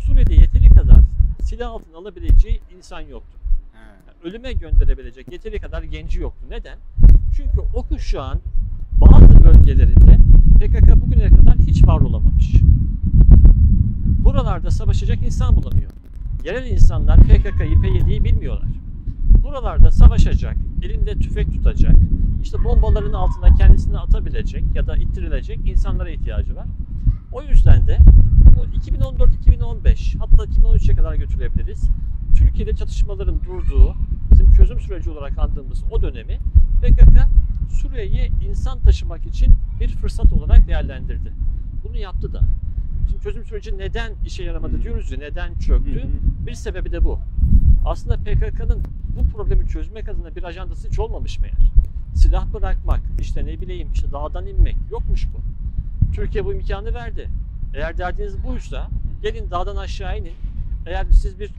Suriye'de 0.05 0.33
yeteri 0.33 0.69
kadar 0.69 0.97
silah 1.41 1.71
altına 1.71 1.97
alabileceği 1.97 2.59
insan 2.77 3.01
yoktu. 3.01 3.39
Yani 3.75 4.17
ölüme 4.23 4.53
gönderebilecek 4.53 5.31
yeteri 5.31 5.59
kadar 5.59 5.83
genci 5.83 6.19
yoktu. 6.19 6.45
Neden? 6.49 6.77
Çünkü 7.37 7.59
o 7.73 7.83
kuşağın 7.83 8.41
bazı 9.01 9.43
bölgelerinde 9.43 10.17
PKK 10.59 11.01
bugüne 11.01 11.29
kadar 11.29 11.55
hiç 11.57 11.87
var 11.87 12.01
olamamış. 12.01 12.53
Buralarda 14.23 14.71
savaşacak 14.71 15.23
insan 15.23 15.55
bulamıyor. 15.55 15.91
Yerel 16.45 16.71
insanlar 16.71 17.19
PKK'yı, 17.19 17.81
PYD'yi 17.81 18.23
bilmiyorlar. 18.23 18.69
Buralarda 19.43 19.91
savaşacak, 19.91 20.57
elinde 20.83 21.19
tüfek 21.19 21.53
tutacak, 21.53 21.95
işte 22.43 22.63
bombaların 22.63 23.13
altına 23.13 23.55
kendisini 23.55 23.97
atabilecek 23.99 24.63
ya 24.75 24.87
da 24.87 24.95
ittirilecek 24.95 25.59
insanlara 25.65 26.09
ihtiyacı 26.09 26.55
var. 26.55 26.65
O 27.31 27.41
yüzden 27.41 27.87
de 27.87 27.97
bu 28.55 28.77
2014-2015 28.77 30.17
hatta 30.17 30.43
2013'e 30.43 30.95
kadar 30.95 31.15
götürebiliriz. 31.15 31.89
Türkiye'de 32.35 32.75
çatışmaların 32.75 33.39
durduğu, 33.43 33.95
bizim 34.31 34.51
çözüm 34.51 34.79
süreci 34.79 35.09
olarak 35.09 35.37
andığımız 35.39 35.83
o 35.91 36.01
dönemi 36.01 36.39
PKK 36.81 37.27
Suriye'ye 37.69 38.29
insan 38.49 38.79
taşımak 38.79 39.25
için 39.25 39.53
bir 39.79 39.87
fırsat 39.89 40.33
olarak 40.33 40.67
değerlendirdi. 40.67 41.33
Bunu 41.83 41.97
yaptı 41.97 42.33
da. 42.33 42.41
Şimdi 43.09 43.23
çözüm 43.23 43.45
süreci 43.45 43.77
neden 43.77 44.11
işe 44.25 44.43
yaramadı 44.43 44.73
Hmm. 44.73 44.83
diyoruz 44.83 45.11
ya, 45.11 45.17
neden 45.17 45.55
çöktü? 45.55 46.07
Bir 46.47 46.53
sebebi 46.53 46.91
de 46.91 47.03
bu. 47.03 47.19
Aslında 47.85 48.15
PKK'nın 48.17 48.83
bu 49.17 49.27
problemi 49.37 49.67
çözmek 49.67 50.09
adına 50.09 50.35
bir 50.35 50.43
ajandası 50.43 50.87
hiç 50.87 50.99
olmamış 50.99 51.39
meğer. 51.39 51.73
Silah 52.15 52.53
bırakmak, 52.53 52.99
işte 53.19 53.45
ne 53.45 53.61
bileyim 53.61 53.89
işte 53.93 54.11
dağdan 54.11 54.47
inmek 54.47 54.75
yokmuş 54.91 55.27
bu. 55.33 55.41
Türkiye 56.15 56.45
bu 56.45 56.53
imkanı 56.53 56.93
verdi. 56.93 57.29
Eğer 57.75 57.97
derdiniz 57.97 58.43
buysa 58.43 58.87
gelin 59.21 59.51
dağdan 59.51 59.75
aşağı 59.75 60.17
inin. 60.19 60.33
Eğer 60.85 61.05
siz 61.11 61.39
bir 61.39 61.51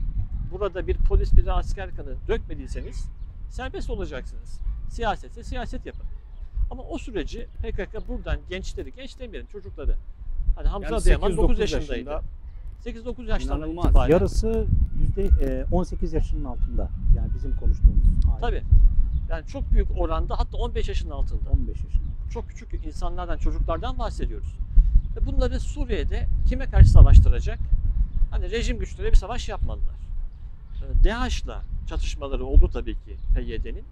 burada 0.51 0.87
bir 0.87 0.97
polis 0.97 1.37
bir 1.37 1.59
asker 1.59 1.95
kanı 1.95 2.13
dökmediyseniz 2.27 3.05
serbest 3.49 3.89
olacaksınız. 3.89 4.59
Siyasetse 4.89 5.43
siyaset 5.43 5.85
yapın. 5.85 6.05
Ama 6.71 6.83
o 6.83 6.97
süreci 6.97 7.47
PKK 7.63 8.07
buradan 8.07 8.37
gençleri, 8.49 8.93
genç 8.95 9.19
demeyelim 9.19 9.47
çocukları. 9.51 9.95
Hani 10.55 10.67
Hamza 10.67 10.87
Yani 10.87 10.95
Adıyaman 10.97 11.31
8-9 11.31 11.37
9 11.37 11.59
yaşındaydı. 11.59 11.91
yaşında 11.91 12.21
8-9 12.85 13.29
yaştan 13.29 13.57
İnanılmaz. 13.57 13.85
itibaren. 13.85 14.11
Yarısı 14.11 14.65
yüzde 15.01 15.23
e, 15.45 15.65
18 15.71 16.13
yaşının 16.13 16.45
altında. 16.45 16.89
Yani 17.17 17.27
bizim 17.35 17.55
konuştuğumuz. 17.55 18.05
Tabii. 18.41 18.61
Yani 19.29 19.47
çok 19.47 19.71
büyük 19.71 19.87
oranda 19.97 20.39
hatta 20.39 20.57
15 20.57 20.87
yaşın 20.87 21.09
altında. 21.09 21.49
15 21.49 21.67
yaşında. 21.67 22.03
Çok 22.33 22.49
küçük 22.49 22.85
insanlardan, 22.85 23.37
çocuklardan 23.37 23.99
bahsediyoruz. 23.99 24.55
Ve 25.15 25.25
bunları 25.25 25.59
Suriye'de 25.59 26.27
kime 26.47 26.65
karşı 26.65 26.89
savaştıracak? 26.89 27.59
Hani 28.31 28.51
rejim 28.51 28.79
güçleri 28.79 29.11
bir 29.11 29.15
savaş 29.15 29.49
yapmadılar. 29.49 29.95
Ee, 30.75 31.03
DAEŞ'la 31.03 31.61
çatışmaları 31.89 32.45
oldu 32.45 32.69
tabii 32.73 32.93
ki 32.93 33.17
PYD'nin. 33.35 33.83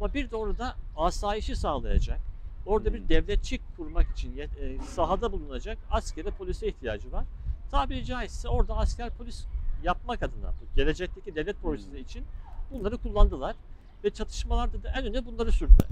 Ama 0.00 0.14
bir 0.14 0.30
de 0.30 0.36
orada 0.36 0.74
asayişi 0.96 1.56
sağlayacak, 1.56 2.18
orada 2.66 2.94
bir 2.94 3.08
devletçik 3.08 3.60
kurmak 3.76 4.10
için 4.10 4.38
e, 4.38 4.46
sahada 4.88 5.32
bulunacak 5.32 5.78
askere, 5.90 6.30
polise 6.30 6.68
ihtiyacı 6.68 7.12
var. 7.12 7.24
Tabiri 7.70 8.04
caizse 8.04 8.48
orada 8.48 8.76
asker 8.76 9.10
polis 9.10 9.44
yapmak 9.84 10.22
adına, 10.22 10.52
gelecekteki 10.76 11.34
devlet 11.34 11.62
projesi 11.62 11.98
için 11.98 12.24
bunları 12.72 12.96
kullandılar. 12.96 13.56
Ve 14.04 14.10
çatışmalarda 14.10 14.82
da 14.82 14.88
en 14.88 15.04
öne 15.04 15.26
bunları 15.26 15.52
sürdüler. 15.52 15.88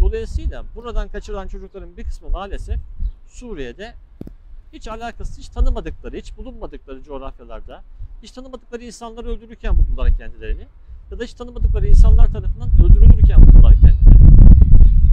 Dolayısıyla 0.00 0.64
buradan 0.74 1.08
kaçırılan 1.08 1.48
çocukların 1.48 1.96
bir 1.96 2.04
kısmı 2.04 2.28
maalesef 2.28 2.80
Suriye'de 3.28 3.94
hiç 4.72 4.88
alakasız, 4.88 5.38
hiç 5.38 5.48
tanımadıkları, 5.48 6.16
hiç 6.16 6.36
bulunmadıkları 6.36 7.02
coğrafyalarda, 7.02 7.82
hiç 8.22 8.30
tanımadıkları 8.30 8.84
insanları 8.84 9.28
öldürürken 9.28 9.78
buldular 9.78 10.18
kendilerini 10.18 10.66
ya 11.10 11.18
da 11.18 11.24
hiç 11.24 11.34
tanımadıkları 11.34 11.86
insanlar 11.86 12.32
tarafından 12.32 12.68
öldürülürken 12.84 13.46
buldular 13.46 13.74
kendilerini. 13.74 14.30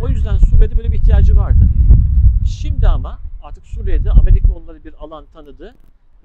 O 0.04 0.08
yüzden 0.08 0.38
Suriye'de 0.38 0.78
böyle 0.78 0.92
bir 0.92 0.98
ihtiyacı 0.98 1.38
vardı. 1.38 1.70
Şimdi 2.48 2.88
ama 2.88 3.20
artık 3.44 3.66
Suriye'de 3.66 4.12
Amerika 4.12 4.54
onları 4.54 4.84
bir 4.84 4.94
alan 4.94 5.26
tanıdı 5.34 5.76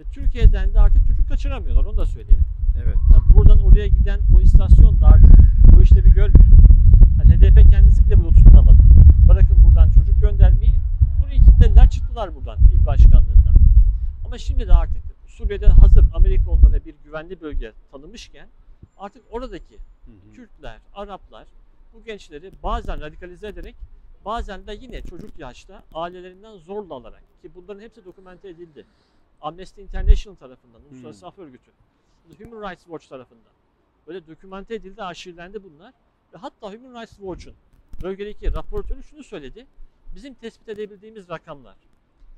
ve 0.02 0.12
Türkiye'den 0.12 0.74
de 0.74 0.80
artık 0.80 1.06
çocuk 1.06 1.28
kaçıramıyorlar 1.28 1.84
onu 1.84 1.96
da 1.96 2.06
söyleyelim. 2.06 2.44
evet. 2.84 2.96
Yani 3.12 3.22
buradan 3.34 3.62
oraya 3.62 3.88
giden 3.88 4.20
o 4.36 4.40
istasyon 4.40 5.00
da 5.00 5.06
artık 5.06 5.30
bu 5.76 5.82
işlevi 5.82 6.14
görmüyor. 6.14 6.50
Yani 7.18 7.36
HDP 7.36 7.70
kendisi 7.70 8.06
bile 8.06 8.16
burada 8.16 8.34
tutunamadı. 8.34 8.76
Bırakın 9.28 9.64
buradan 9.64 9.90
çocuk 9.90 10.20
göndermeyi, 10.20 10.74
burayı 11.22 11.40
kilitlediler 11.40 11.90
çıktılar 11.90 12.34
buradan 12.34 12.58
il 12.72 12.86
başkanlığından. 12.86 13.54
Ama 14.24 14.38
şimdi 14.38 14.68
de 14.68 14.72
artık 14.72 15.02
Suriye'de 15.26 15.66
hazır 15.66 16.04
Amerika 16.14 16.50
onlara 16.50 16.84
bir 16.84 16.94
güvenli 17.04 17.40
bölge 17.40 17.72
tanımışken 17.92 18.46
artık 18.98 19.22
oradaki 19.30 19.76
Kürtler, 20.34 20.78
Araplar 20.94 21.46
bu 21.94 22.04
gençleri 22.04 22.50
bazen 22.62 23.00
radikalize 23.00 23.48
ederek 23.48 23.74
bazen 24.24 24.66
de 24.66 24.78
yine 24.80 25.02
çocuk 25.02 25.38
yaşta 25.38 25.82
ailelerinden 25.94 26.56
zorla 26.56 26.94
alarak 26.94 27.22
ki 27.42 27.50
bunların 27.54 27.80
hepsi 27.80 28.04
dokümente 28.04 28.48
edildi. 28.48 28.84
Amnesty 29.42 29.82
International 29.82 30.36
tarafından, 30.36 30.82
Uluslararası 30.90 31.26
Af 31.26 31.38
Örgütü, 31.38 31.70
Human 32.38 32.70
Rights 32.70 32.82
Watch 32.82 33.08
tarafından 33.08 33.52
böyle 34.06 34.26
dokümente 34.26 34.74
edildi, 34.74 35.02
arşivlendi 35.02 35.62
bunlar. 35.62 35.94
Ve 36.34 36.38
hatta 36.38 36.72
Human 36.72 37.00
Rights 37.00 37.16
Watch'un 37.16 37.54
bölgedeki 38.02 38.54
raportörü 38.54 39.02
şunu 39.02 39.22
söyledi. 39.24 39.66
Bizim 40.14 40.34
tespit 40.34 40.68
edebildiğimiz 40.68 41.28
rakamlar 41.28 41.76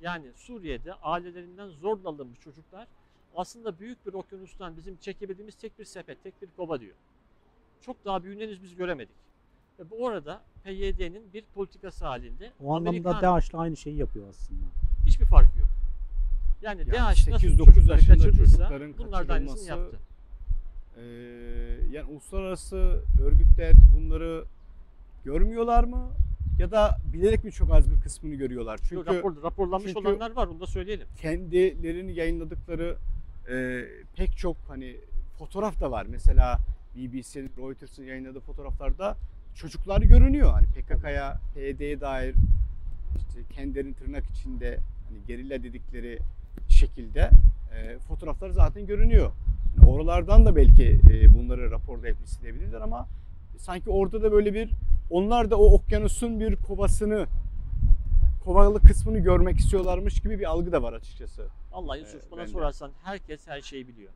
yani 0.00 0.26
Suriye'de 0.34 0.94
ailelerinden 0.94 1.68
zorla 1.68 2.08
alınmış 2.08 2.40
çocuklar 2.40 2.88
aslında 3.36 3.78
büyük 3.78 4.06
bir 4.06 4.12
okyanustan 4.12 4.76
bizim 4.76 4.96
çekebildiğimiz 4.96 5.54
tek 5.54 5.78
bir 5.78 5.84
sepet, 5.84 6.22
tek 6.22 6.42
bir 6.42 6.48
kova 6.56 6.80
diyor. 6.80 6.94
Çok 7.80 8.04
daha 8.04 8.24
büyüğünü 8.24 8.42
henüz 8.42 8.62
biz 8.62 8.74
göremedik. 8.76 9.16
Ve 9.78 9.90
bu 9.90 10.04
orada 10.04 10.42
PYD'nin 10.64 11.32
bir 11.32 11.44
politikası 11.54 12.04
halinde 12.04 12.52
O 12.60 12.76
anlamda 12.76 12.88
Amerikan 12.88 13.22
DAEŞ'le 13.22 13.54
aynı 13.54 13.76
şeyi 13.76 13.96
yapıyor 13.96 14.28
aslında. 14.28 14.64
hiçbir 15.06 15.26
farkı 15.26 15.58
yok. 15.58 15.68
Yani, 16.64 16.80
Yani 16.80 16.92
DAEŞ 16.92 17.28
nasıl 17.28 17.46
8-9 17.46 17.56
çocukları 17.56 17.90
yaşında 17.96 18.16
kaçırdıysa 18.16 18.56
çocukların 18.56 18.94
bunlar 18.98 19.28
da 19.28 19.32
aynısını 19.32 19.68
yaptı. 19.68 19.96
Ee, 20.96 21.02
yani 21.92 22.04
uluslararası 22.10 23.00
örgütler 23.22 23.72
bunları 23.96 24.44
görmüyorlar 25.24 25.84
mı? 25.84 26.08
Ya 26.58 26.70
da 26.70 26.96
bilerek 27.12 27.44
mi 27.44 27.52
çok 27.52 27.74
az 27.74 27.90
bir 27.90 28.00
kısmını 28.00 28.34
görüyorlar? 28.34 28.78
Çünkü 28.78 28.94
Çünkü 29.04 29.18
rapor, 29.18 29.42
raporlanmış 29.42 29.92
çünkü- 29.94 30.08
olanlar 30.08 30.30
var 30.30 30.46
onu 30.46 30.60
da 30.60 30.66
söyleyelim. 30.66 31.06
kendilerini 31.16 32.12
yayınladıkları 32.14 32.96
e, 33.50 33.84
pek 34.16 34.36
çok 34.36 34.56
hani 34.68 34.96
fotoğraf 35.38 35.80
da 35.80 35.90
var. 35.90 36.06
Mesela 36.10 36.58
BBC'nin, 36.96 37.50
Reuters'ın 37.58 38.04
yayınladığı 38.04 38.40
fotoğraflarda 38.40 39.16
çocuklar 39.54 40.00
görünüyor. 40.02 40.52
Hani 40.52 40.66
PKK'ya, 40.66 41.40
PYD'ye 41.54 42.00
dair 42.00 42.34
işte 43.16 43.40
kendilerinin 43.54 43.92
tırnak 43.92 44.24
içinde 44.30 44.78
hani 45.08 45.18
gerilla 45.26 45.62
dedikleri 45.62 46.18
şekilde 46.74 47.30
e, 47.76 47.98
fotoğraflar 47.98 48.50
zaten 48.50 48.86
görünüyor. 48.86 49.32
Yani 49.76 49.90
oralardan 49.90 50.46
da 50.46 50.56
belki 50.56 51.00
e, 51.10 51.34
bunları 51.34 51.70
raporlayıp 51.70 52.16
isteyebilirler 52.24 52.80
ama 52.80 53.08
sanki 53.58 53.90
orada 53.90 54.22
da 54.22 54.32
böyle 54.32 54.54
bir 54.54 54.70
onlar 55.10 55.50
da 55.50 55.56
o 55.58 55.64
okyanusun 55.72 56.40
bir 56.40 56.56
kovasını 56.56 57.26
kovalı 58.44 58.80
kısmını 58.80 59.18
görmek 59.18 59.56
istiyorlarmış 59.58 60.20
gibi 60.20 60.38
bir 60.38 60.44
algı 60.50 60.72
da 60.72 60.82
var 60.82 60.92
açıkçası. 60.92 61.46
Allah 61.72 61.96
Yusuf 61.96 62.24
Ee, 62.24 62.30
bana 62.30 62.46
sorarsan 62.46 62.90
herkes 63.04 63.48
her 63.48 63.60
şeyi 63.60 63.88
biliyor. 63.88 64.12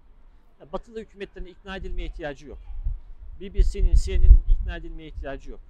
Ya, 0.61 0.73
batılı 0.73 1.01
hükümetlerin 1.01 1.47
ikna 1.47 1.77
edilmeye 1.77 2.07
ihtiyacı 2.07 2.47
yok. 2.47 2.59
BBC'nin, 3.41 3.95
CNN'in 3.95 4.43
ikna 4.49 4.77
edilmeye 4.77 5.09
ihtiyacı 5.09 5.51
yok. 5.51 5.61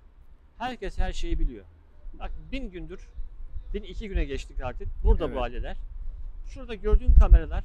Herkes 0.58 0.98
her 0.98 1.12
şeyi 1.12 1.38
biliyor. 1.38 1.64
Bak 2.20 2.30
bin 2.52 2.70
gündür, 2.70 3.08
bin 3.74 3.82
iki 3.82 4.08
güne 4.08 4.24
geçtik 4.24 4.60
artık. 4.64 4.88
Burada 5.04 5.24
Evet. 5.24 5.36
bu 5.36 5.42
aileler. 5.42 5.76
Şurada 6.48 6.74
gördüğün 6.74 7.14
kameralar 7.14 7.64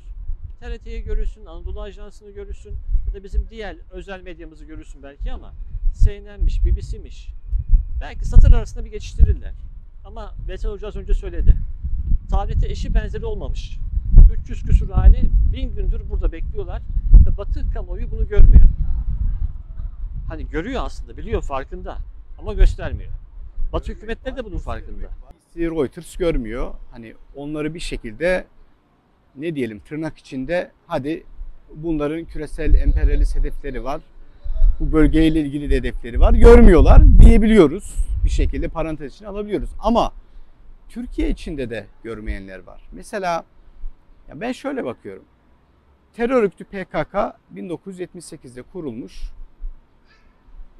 TRT'yi 0.59 1.03
görürsün, 1.03 1.45
Anadolu 1.45 1.81
Ajansı'nı 1.81 2.31
görürsün 2.31 2.75
ya 3.07 3.13
da 3.13 3.23
bizim 3.23 3.49
diğer 3.49 3.77
özel 3.91 4.21
medyamızı 4.21 4.65
görürsün 4.65 5.03
belki 5.03 5.31
ama 5.31 5.53
CNN'miş, 6.03 6.65
BBC'miş. 6.65 7.29
Belki 8.01 8.25
satır 8.25 8.53
arasında 8.53 8.85
bir 8.85 8.91
geçiştirirler. 8.91 9.53
Ama 10.05 10.33
Veysel 10.47 10.71
Hoca 10.71 10.87
az 10.87 10.95
önce 10.95 11.13
söyledi. 11.13 11.55
Tarihte 12.29 12.67
eşi 12.67 12.93
benzeri 12.93 13.25
olmamış. 13.25 13.79
300 14.41 14.63
küsur 14.63 14.89
aile 14.93 15.21
bin 15.53 15.75
gündür 15.75 16.09
burada 16.09 16.31
bekliyorlar 16.31 16.81
ve 17.27 17.37
Batı 17.37 17.71
kamuoyu 17.73 18.11
bunu 18.11 18.27
görmüyor. 18.27 18.67
Hani 20.27 20.47
görüyor 20.49 20.81
aslında, 20.85 21.17
biliyor 21.17 21.41
farkında 21.41 21.97
ama 22.39 22.53
göstermiyor. 22.53 23.11
Batı 23.73 23.91
hükümetleri 23.91 24.37
de 24.37 24.45
bunun 24.45 24.57
farkında. 24.57 25.07
Reuters 25.55 26.15
görmüyor. 26.15 26.73
Hani 26.91 27.13
onları 27.35 27.73
bir 27.73 27.79
şekilde 27.79 28.45
ne 29.35 29.55
diyelim 29.55 29.79
tırnak 29.79 30.17
içinde 30.17 30.71
hadi 30.87 31.23
bunların 31.75 32.25
küresel 32.25 32.73
emperyalist 32.73 33.35
hedefleri 33.35 33.83
var. 33.83 34.01
Bu 34.79 34.91
bölgeyle 34.91 35.39
ilgili 35.39 35.69
de 35.69 35.75
hedefleri 35.75 36.19
var. 36.19 36.33
Görmüyorlar 36.33 37.01
diyebiliyoruz. 37.19 37.95
Bir 38.25 38.29
şekilde 38.29 38.67
parantez 38.67 39.13
içine 39.13 39.27
alabiliyoruz. 39.27 39.69
Ama 39.79 40.13
Türkiye 40.89 41.29
içinde 41.29 41.69
de 41.69 41.85
görmeyenler 42.03 42.59
var. 42.59 42.81
Mesela 42.91 43.43
ya 44.29 44.41
ben 44.41 44.51
şöyle 44.51 44.85
bakıyorum. 44.85 45.23
Terör 46.15 46.43
örgütü 46.43 46.63
PKK 46.63 47.15
1978'de 47.55 48.61
kurulmuş. 48.61 49.21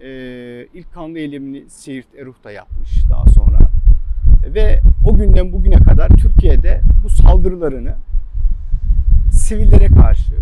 Ee, 0.02 0.68
ilk 0.74 0.94
kanlı 0.94 1.20
eylemini 1.20 1.70
Siirt 1.70 2.16
Eruh'ta 2.18 2.52
yapmış 2.52 2.90
daha 3.10 3.26
sonra. 3.26 3.60
Ve 4.46 4.80
o 5.06 5.18
günden 5.18 5.52
bugüne 5.52 5.76
kadar 5.76 6.10
Türkiye'de 6.10 6.82
bu 7.04 7.10
saldırılarını 7.10 7.96
sivillere 9.44 9.88
karşı, 9.88 10.34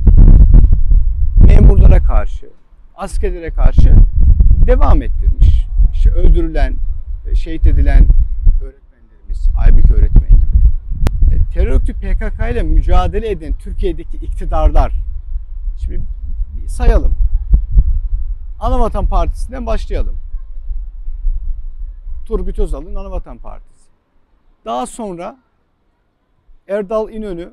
memurlara 1.48 2.04
karşı, 2.04 2.50
askerlere 2.96 3.52
karşı 3.52 3.96
devam 4.66 5.02
ettirmiş. 5.02 5.68
İşte 5.94 6.12
öldürülen, 6.12 6.76
şehit 7.34 7.68
edilen 7.68 8.08
öğretmenlerimiz, 8.62 9.50
Aybük 9.58 9.92
öğretmen 9.92 10.30
gibi. 10.30 11.36
E, 11.36 11.54
terör 11.54 11.72
örgütü 11.72 11.94
PKK 11.94 12.52
ile 12.52 12.64
mücadele 12.64 13.30
eden 13.30 13.54
Türkiye'deki 13.54 14.18
iktidarlar, 14.18 14.92
şimdi 15.86 16.02
sayalım. 16.68 17.16
Anavatan 18.60 19.06
Partisi'nden 19.06 19.66
başlayalım. 19.66 20.18
Turgut 22.26 22.60
Özal'ın 22.60 22.96
Anavatan 22.96 23.38
Partisi. 23.38 23.90
Daha 24.66 24.86
sonra 24.86 25.38
Erdal 26.68 27.10
İnönü, 27.10 27.42
e, 27.42 27.52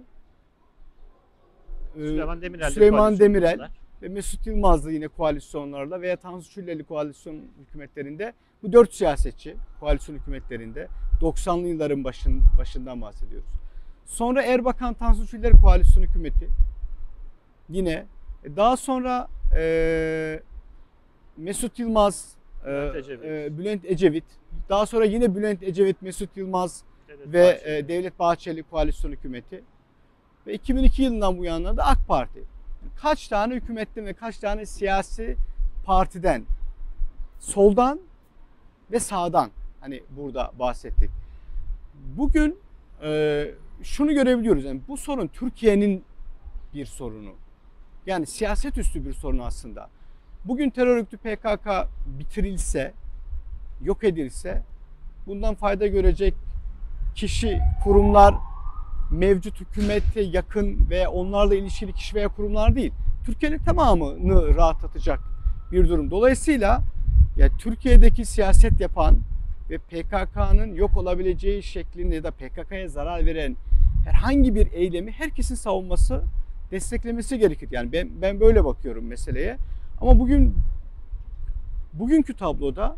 Süleyman 2.06 2.42
Demirel. 2.42 2.70
Süleyman 2.70 3.18
Demirel 3.18 3.70
ve 4.02 4.08
Mesut 4.08 4.46
Yılmaz'la 4.46 4.90
yine 4.90 5.08
koalisyonlarla 5.08 6.00
veya 6.00 6.16
Tansu 6.16 6.50
Çiller'li 6.50 6.84
koalisyon 6.84 7.40
hükümetlerinde 7.60 8.32
bu 8.62 8.72
dört 8.72 8.94
siyasetçi 8.94 9.56
koalisyon 9.80 10.16
hükümetlerinde 10.16 10.88
90'lı 11.20 11.68
yılların 11.68 12.04
başın, 12.04 12.42
başından 12.58 13.02
bahsediyoruz. 13.02 13.48
Sonra 14.06 14.42
Erbakan 14.42 14.94
Tansu 14.94 15.26
Çiller 15.26 15.52
koalisyon 15.62 16.02
hükümeti 16.02 16.48
yine 17.68 18.06
e, 18.44 18.56
daha 18.56 18.76
sonra 18.76 19.28
e, 19.56 20.40
Mesut 21.36 21.78
Yılmaz, 21.78 22.34
e, 22.64 22.68
Bülent 22.68 22.96
Ecevit. 22.96 23.24
e, 23.24 23.58
Bülent 23.58 23.84
Ecevit, 23.84 24.24
daha 24.68 24.86
sonra 24.86 25.04
yine 25.04 25.34
Bülent 25.34 25.62
Ecevit, 25.62 26.02
Mesut 26.02 26.36
Yılmaz 26.36 26.82
Devlet 27.08 27.32
ve 27.32 27.42
Bahçeli. 27.54 27.76
e, 27.76 27.88
Devlet 27.88 28.18
Bahçeli 28.18 28.62
koalisyon 28.62 29.12
hükümeti 29.12 29.64
ve 30.48 30.54
2002 30.54 31.02
yılından 31.02 31.38
bu 31.38 31.44
yana 31.44 31.76
da 31.76 31.86
AK 31.86 31.98
Parti. 32.08 32.42
Kaç 32.96 33.28
tane 33.28 33.54
hükümetten 33.54 34.06
ve 34.06 34.12
kaç 34.12 34.38
tane 34.38 34.66
siyasi 34.66 35.36
partiden 35.84 36.44
soldan 37.40 38.00
ve 38.92 39.00
sağdan 39.00 39.50
hani 39.80 40.02
burada 40.10 40.52
bahsettik. 40.58 41.10
Bugün 42.16 42.58
e, 43.02 43.50
şunu 43.82 44.12
görebiliyoruz. 44.12 44.64
Yani 44.64 44.80
bu 44.88 44.96
sorun 44.96 45.26
Türkiye'nin 45.26 46.04
bir 46.74 46.86
sorunu. 46.86 47.32
Yani 48.06 48.26
siyaset 48.26 48.78
üstü 48.78 49.06
bir 49.06 49.12
sorun 49.12 49.38
aslında. 49.38 49.88
Bugün 50.44 50.70
terör 50.70 50.96
örgütü 50.96 51.16
PKK 51.16 51.68
bitirilse, 52.06 52.92
yok 53.82 54.04
edilse 54.04 54.62
bundan 55.26 55.54
fayda 55.54 55.86
görecek 55.86 56.34
kişi, 57.14 57.60
kurumlar, 57.84 58.34
mevcut 59.10 59.60
hükümete 59.60 60.20
yakın 60.20 60.90
ve 60.90 61.08
onlarla 61.08 61.54
ilişkili 61.54 61.92
kişi 61.92 62.16
veya 62.16 62.28
kurumlar 62.28 62.74
değil. 62.74 62.92
Türkiye'nin 63.26 63.58
tamamını 63.58 64.54
rahatlatacak 64.54 65.20
bir 65.72 65.88
durum. 65.88 66.10
Dolayısıyla 66.10 66.82
ya 67.36 67.48
Türkiye'deki 67.58 68.24
siyaset 68.24 68.80
yapan 68.80 69.18
ve 69.70 69.78
PKK'nın 69.78 70.74
yok 70.74 70.96
olabileceği 70.96 71.62
şeklinde 71.62 72.14
ya 72.14 72.24
da 72.24 72.30
PKK'ya 72.30 72.88
zarar 72.88 73.26
veren 73.26 73.56
herhangi 74.04 74.54
bir 74.54 74.72
eylemi 74.72 75.12
herkesin 75.12 75.54
savunması, 75.54 76.22
desteklemesi 76.70 77.38
gerekir. 77.38 77.68
Yani 77.70 77.92
ben 77.92 78.08
ben 78.22 78.40
böyle 78.40 78.64
bakıyorum 78.64 79.06
meseleye. 79.06 79.56
Ama 80.00 80.18
bugün 80.18 80.54
bugünkü 81.92 82.36
tabloda 82.36 82.96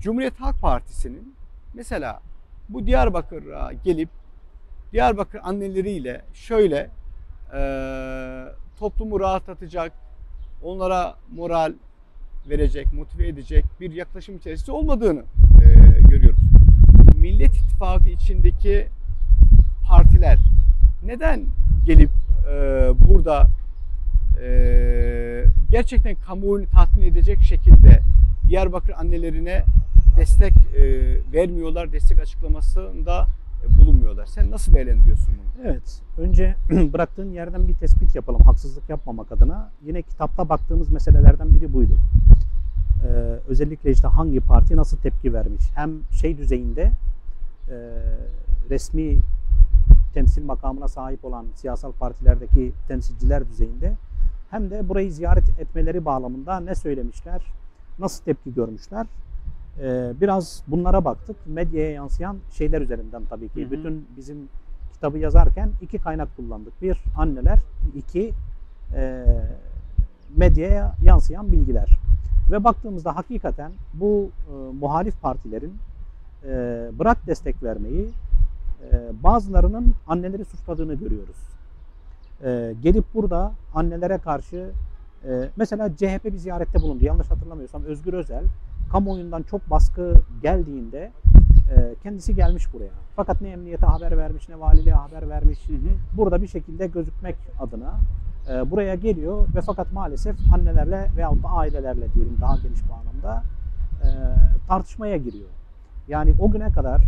Cumhuriyet 0.00 0.40
Halk 0.40 0.60
Partisi'nin 0.60 1.34
mesela 1.74 2.20
bu 2.68 2.86
Diyarbakır'a 2.86 3.72
gelip 3.84 4.08
Diyarbakır 4.92 5.40
anneleriyle 5.44 6.22
şöyle 6.34 6.90
e, 7.54 7.60
toplumu 8.78 9.20
rahatlatacak, 9.20 9.92
onlara 10.62 11.14
moral 11.34 11.72
verecek, 12.48 12.92
motive 12.92 13.28
edecek 13.28 13.64
bir 13.80 13.92
yaklaşım 13.92 14.36
içerisinde 14.36 14.72
olmadığını 14.72 15.22
e, 15.64 16.00
görüyoruz. 16.00 16.40
Millet 17.20 17.54
İttifakı 17.56 18.08
içindeki 18.08 18.86
partiler 19.88 20.38
neden 21.04 21.44
gelip 21.86 22.10
e, 22.50 22.90
burada 23.08 23.48
e, 24.42 24.48
gerçekten 25.70 26.16
kamuoyunu 26.26 26.70
tatmin 26.70 27.06
edecek 27.06 27.42
şekilde 27.42 28.00
Diyarbakır 28.48 28.92
annelerine 28.92 29.64
destek 30.16 30.52
e, 30.52 30.82
vermiyorlar, 31.32 31.92
destek 31.92 32.18
açıklamasında 32.18 33.26
bulunmuyorlar. 33.80 34.26
Sen 34.26 34.50
nasıl 34.50 34.74
değerlendiriyorsun 34.74 35.34
bunu? 35.38 35.66
Evet. 35.68 36.02
Önce 36.18 36.56
bıraktığın 36.92 37.30
yerden 37.30 37.68
bir 37.68 37.74
tespit 37.74 38.14
yapalım 38.14 38.40
haksızlık 38.40 38.88
yapmamak 38.88 39.32
adına. 39.32 39.70
Yine 39.86 40.02
kitapta 40.02 40.48
baktığımız 40.48 40.92
meselelerden 40.92 41.54
biri 41.54 41.72
buydu. 41.72 41.98
Ee, 43.04 43.08
özellikle 43.48 43.90
işte 43.90 44.08
hangi 44.08 44.40
parti 44.40 44.76
nasıl 44.76 44.96
tepki 44.96 45.34
vermiş. 45.34 45.64
Hem 45.74 45.90
şey 46.20 46.38
düzeyinde 46.38 46.90
e, 47.70 47.76
resmi 48.70 49.18
temsil 50.14 50.44
makamına 50.44 50.88
sahip 50.88 51.24
olan 51.24 51.46
siyasal 51.54 51.92
partilerdeki 51.92 52.72
temsilciler 52.88 53.48
düzeyinde 53.48 53.92
hem 54.50 54.70
de 54.70 54.88
burayı 54.88 55.12
ziyaret 55.12 55.60
etmeleri 55.60 56.04
bağlamında 56.04 56.60
ne 56.60 56.74
söylemişler, 56.74 57.42
nasıl 57.98 58.24
tepki 58.24 58.54
görmüşler. 58.54 59.06
Ee, 59.82 60.12
biraz 60.20 60.62
bunlara 60.66 61.04
baktık. 61.04 61.36
Medyaya 61.46 61.90
yansıyan 61.90 62.36
şeyler 62.52 62.80
üzerinden 62.80 63.22
tabii 63.30 63.48
ki. 63.48 63.62
Hı 63.62 63.66
hı. 63.66 63.70
Bütün 63.70 64.06
bizim 64.16 64.48
kitabı 64.92 65.18
yazarken 65.18 65.70
iki 65.82 65.98
kaynak 65.98 66.36
kullandık. 66.36 66.82
Bir 66.82 66.98
anneler, 67.16 67.58
iki 67.96 68.32
e, 68.94 69.24
medyaya 70.36 70.94
yansıyan 71.04 71.52
bilgiler. 71.52 71.98
Ve 72.50 72.64
baktığımızda 72.64 73.16
hakikaten 73.16 73.72
bu 73.94 74.30
e, 74.48 74.52
muhalif 74.80 75.22
partilerin 75.22 75.74
e, 76.44 76.48
bırak 76.98 77.26
destek 77.26 77.62
vermeyi 77.62 78.10
e, 78.92 79.22
bazılarının 79.22 79.94
anneleri 80.08 80.44
suçladığını 80.44 80.94
görüyoruz. 80.94 81.36
E, 82.44 82.74
gelip 82.82 83.04
burada 83.14 83.52
annelere 83.74 84.18
karşı 84.18 84.70
e, 85.28 85.48
mesela 85.56 85.96
CHP 85.96 86.24
bir 86.24 86.36
ziyarette 86.36 86.82
bulundu. 86.82 87.04
Yanlış 87.04 87.30
hatırlamıyorsam 87.30 87.84
Özgür 87.84 88.12
Özel 88.12 88.44
kamuoyundan 88.92 89.42
çok 89.42 89.70
baskı 89.70 90.14
geldiğinde 90.42 91.10
e, 91.76 91.94
kendisi 92.02 92.34
gelmiş 92.34 92.72
buraya. 92.72 92.90
Fakat 93.16 93.40
ne 93.40 93.48
emniyete 93.48 93.86
haber 93.86 94.18
vermiş 94.18 94.48
ne 94.48 94.60
valiliğe 94.60 94.94
haber 94.94 95.28
vermiş. 95.28 95.58
Burada 96.16 96.42
bir 96.42 96.46
şekilde 96.48 96.86
gözükmek 96.86 97.36
adına 97.60 97.94
e, 98.52 98.70
buraya 98.70 98.94
geliyor 98.94 99.46
ve 99.54 99.60
fakat 99.60 99.92
maalesef 99.92 100.36
annelerle 100.54 101.08
veyahut 101.16 101.42
da 101.42 101.48
ailelerle 101.48 102.14
diyelim 102.14 102.36
daha 102.40 102.56
geniş 102.56 102.80
bağlamda 102.90 103.42
e, 104.02 104.08
tartışmaya 104.68 105.16
giriyor. 105.16 105.48
Yani 106.08 106.34
o 106.40 106.50
güne 106.50 106.72
kadar 106.72 107.02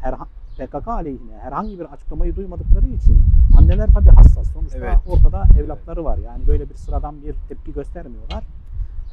her 0.00 0.14
PKK 0.58 0.88
aleyhine 0.88 1.38
herhangi 1.42 1.78
bir 1.80 1.84
açıklamayı 1.84 2.36
duymadıkları 2.36 2.86
için 2.86 3.22
anneler 3.58 3.88
tabii 3.94 4.08
hassas. 4.08 4.52
Sonuçta 4.52 4.78
Evet. 4.78 4.98
ortada 5.06 5.44
evlatları 5.60 6.04
var. 6.04 6.18
Yani 6.18 6.46
böyle 6.46 6.70
bir 6.70 6.74
sıradan 6.74 7.22
bir 7.22 7.34
tepki 7.48 7.72
göstermiyorlar. 7.72 8.44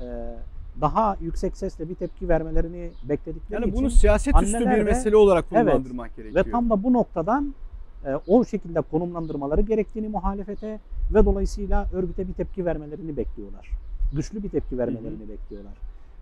E, 0.01 0.35
daha 0.81 1.17
yüksek 1.21 1.57
sesle 1.57 1.89
bir 1.89 1.95
tepki 1.95 2.29
vermelerini 2.29 2.89
bekledikleri 3.09 3.61
Yani 3.61 3.65
için 3.65 3.79
bunu 3.81 3.89
siyaset 3.89 4.41
üstü 4.41 4.59
bir 4.59 4.81
mesele 4.81 5.15
olarak 5.15 5.45
Evet. 5.51 5.63
konumlandırmak 5.63 6.15
gerekiyor. 6.15 6.45
ve 6.45 6.51
tam 6.51 6.69
da 6.69 6.83
bu 6.83 6.93
noktadan 6.93 7.55
e, 8.05 8.15
o 8.27 8.45
şekilde 8.45 8.81
konumlandırmaları 8.81 9.61
gerektiğini 9.61 10.07
muhalefete 10.07 10.79
ve 11.13 11.25
dolayısıyla 11.25 11.87
örgüte 11.93 12.27
bir 12.27 12.33
tepki 12.33 12.65
vermelerini 12.65 13.17
bekliyorlar. 13.17 13.69
Güçlü 14.15 14.43
bir 14.43 14.49
tepki 14.49 14.77
vermelerini 14.77 15.29
bekliyorlar. 15.29 15.73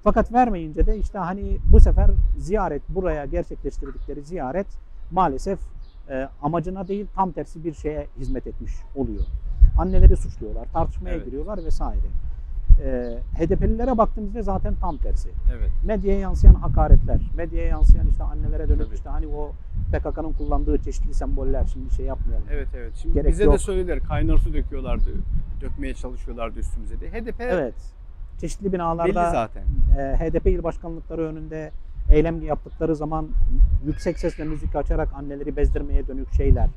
Fakat 0.03 0.33
vermeyince 0.33 0.85
de 0.85 0.97
işte 0.97 1.17
hani 1.17 1.57
bu 1.71 1.79
sefer 1.79 2.09
ziyaret 2.37 2.81
buraya 2.89 3.25
gerçekleştirdikleri 3.25 4.21
ziyaret 4.21 4.67
maalesef 5.11 5.59
e, 6.09 6.29
amacına 6.41 6.87
değil 6.87 7.05
tam 7.15 7.31
tersi 7.31 7.63
bir 7.63 7.73
şeye 7.73 8.07
hizmet 8.19 8.47
etmiş 8.47 8.71
oluyor. 8.95 9.21
Anneleri 9.79 10.17
suçluyorlar, 10.17 10.65
tartışmaya 10.73 11.15
Evet. 11.15 11.25
giriyorlar 11.25 11.65
vesaire. 11.65 11.99
E, 12.83 13.17
HDP'lilere 13.37 13.97
baktığımızda 13.97 14.41
zaten 14.41 14.75
tam 14.81 14.97
tersi. 14.97 15.29
Evet. 15.57 15.69
Medyaya 15.85 16.19
yansıyan 16.19 16.53
hakaretler, 16.53 17.19
medyaya 17.37 17.67
yansıyan 17.67 18.07
işte 18.07 18.23
annelere 18.23 18.69
dönük 18.69 18.85
Tabii. 18.85 18.95
işte 18.95 19.09
hani 19.09 19.27
o 19.27 19.51
PKK'nın 19.91 20.33
kullandığı 20.33 20.77
çeşitli 20.77 21.13
semboller 21.13 21.65
şimdi 21.73 21.93
şey 21.93 22.05
yapmayalım. 22.05 22.47
Evet 22.51 22.67
evet. 22.77 22.93
Şimdi 22.95 23.13
Gerek 23.15 23.31
bize 23.31 23.43
de 23.43 23.45
yok. 23.49 23.61
söylediler 23.61 23.99
kaynar 23.99 24.37
su 24.37 24.53
döküyorlardı. 24.53 25.09
Dökmeye 25.61 25.93
çalışıyorlardı 25.93 26.59
üstümüze 26.59 26.99
de. 27.01 27.09
HDP 27.11 27.41
Evet. 27.41 27.73
Çeşitli 28.41 28.65
belli 28.65 28.73
binalarda 28.73 29.31
zaten. 29.31 29.63
e, 29.97 30.15
HDP 30.17 30.47
il 30.47 30.63
başkanlıkları 30.63 31.21
önünde 31.21 31.71
eylem 32.11 32.41
yaptıkları 32.41 32.95
zaman 32.95 33.27
yüksek 33.85 34.19
sesle 34.19 34.43
müzik 34.43 34.75
açarak 34.75 35.09
anneleri 35.13 35.55
bezdirmeye 35.55 36.07
dönük 36.07 36.33
şeyler 36.33 36.67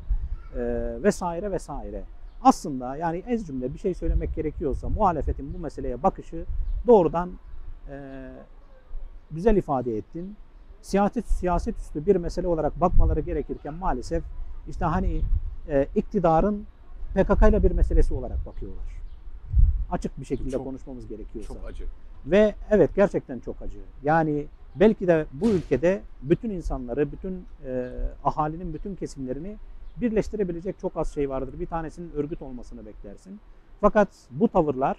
e, 0.56 0.62
vesaire 1.02 1.50
vesaire. 1.50 2.02
Aslında 2.44 2.96
yani 2.96 3.22
ez 3.26 3.46
cümle 3.46 3.74
bir 3.74 3.78
şey 3.78 3.94
söylemek 3.94 4.34
gerekiyorsa 4.34 4.88
muhalefetin 4.88 5.54
bu 5.54 5.58
meseleye 5.58 6.02
bakışı 6.02 6.44
doğrudan 6.86 7.30
e, 7.90 8.28
güzel 9.30 9.56
ifade 9.56 9.96
ettin. 9.96 10.36
Siyaset 10.82 11.28
siyaset 11.28 11.78
üstü 11.78 12.06
bir 12.06 12.16
mesele 12.16 12.46
olarak 12.46 12.80
bakmaları 12.80 13.20
gerekirken 13.20 13.74
maalesef 13.74 14.24
işte 14.68 14.84
hani 14.84 15.20
e, 15.68 15.86
iktidarın 15.94 16.66
PKK 17.14 17.48
ile 17.48 17.62
bir 17.62 17.70
meselesi 17.70 18.14
olarak 18.14 18.46
bakıyorlar. 18.46 18.84
Açık 19.90 20.20
bir 20.20 20.24
şekilde 20.24 20.50
Çok- 20.50 20.64
konuşmamız 20.64 21.08
gerekiyorsa. 21.08 21.54
Çok 21.54 21.64
acı. 21.66 21.84
Ve 22.26 22.54
evet 22.70 22.90
gerçekten 22.96 23.38
çok 23.38 23.62
acı. 23.62 23.78
Yani 24.02 24.46
belki 24.74 25.06
de 25.06 25.26
bu 25.32 25.48
ülkede 25.50 26.02
bütün 26.22 26.50
insanları, 26.50 27.12
bütün 27.12 27.44
e, 27.66 27.90
ahalinin 28.24 28.74
bütün 28.74 28.94
kesimlerini 28.94 29.56
birleştirebilecek 29.96 30.78
çok 30.78 30.96
az 30.96 31.14
şey 31.14 31.30
vardır. 31.30 31.60
Bir 31.60 31.66
tanesinin 31.66 32.12
örgüt 32.16 32.42
olmasını 32.42 32.86
beklersin. 32.86 33.40
Fakat 33.80 34.08
bu 34.30 34.48
tavırlar, 34.48 34.96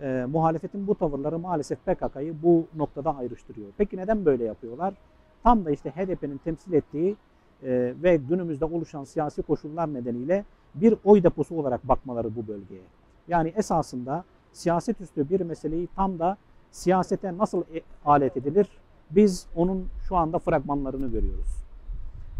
e, 0.00 0.26
muhalefetin 0.28 0.86
bu 0.86 0.94
tavırları 0.94 1.38
maalesef 1.38 1.78
PKK'yı 1.86 2.42
bu 2.42 2.66
noktada 2.76 3.16
ayrıştırıyor. 3.16 3.68
Peki 3.78 3.96
neden 3.96 4.24
böyle 4.24 4.44
yapıyorlar? 4.44 4.94
Tam 5.42 5.64
da 5.64 5.70
işte 5.70 5.90
HDP'nin 5.90 6.38
temsil 6.38 6.72
ettiği 6.72 7.16
e, 7.62 7.94
ve 8.02 8.16
günümüzde 8.16 8.64
oluşan 8.64 9.04
siyasi 9.04 9.42
koşullar 9.42 9.94
nedeniyle 9.94 10.44
bir 10.74 10.94
oy 11.04 11.22
deposu 11.22 11.54
olarak 11.54 11.88
bakmaları 11.88 12.36
bu 12.36 12.48
bölgeye. 12.48 12.82
Yani 13.28 13.52
esasında 13.56 14.24
siyaset 14.52 15.00
üstü 15.00 15.30
bir 15.30 15.40
meseleyi 15.40 15.88
tam 15.96 16.18
da 16.18 16.36
siyasete 16.70 17.38
nasıl 17.38 17.62
e- 17.74 17.82
alet 18.04 18.36
edilir? 18.36 18.66
Biz 19.10 19.46
onun 19.56 19.88
şu 20.08 20.16
anda 20.16 20.38
fragmanlarını 20.38 21.10
görüyoruz. 21.10 21.61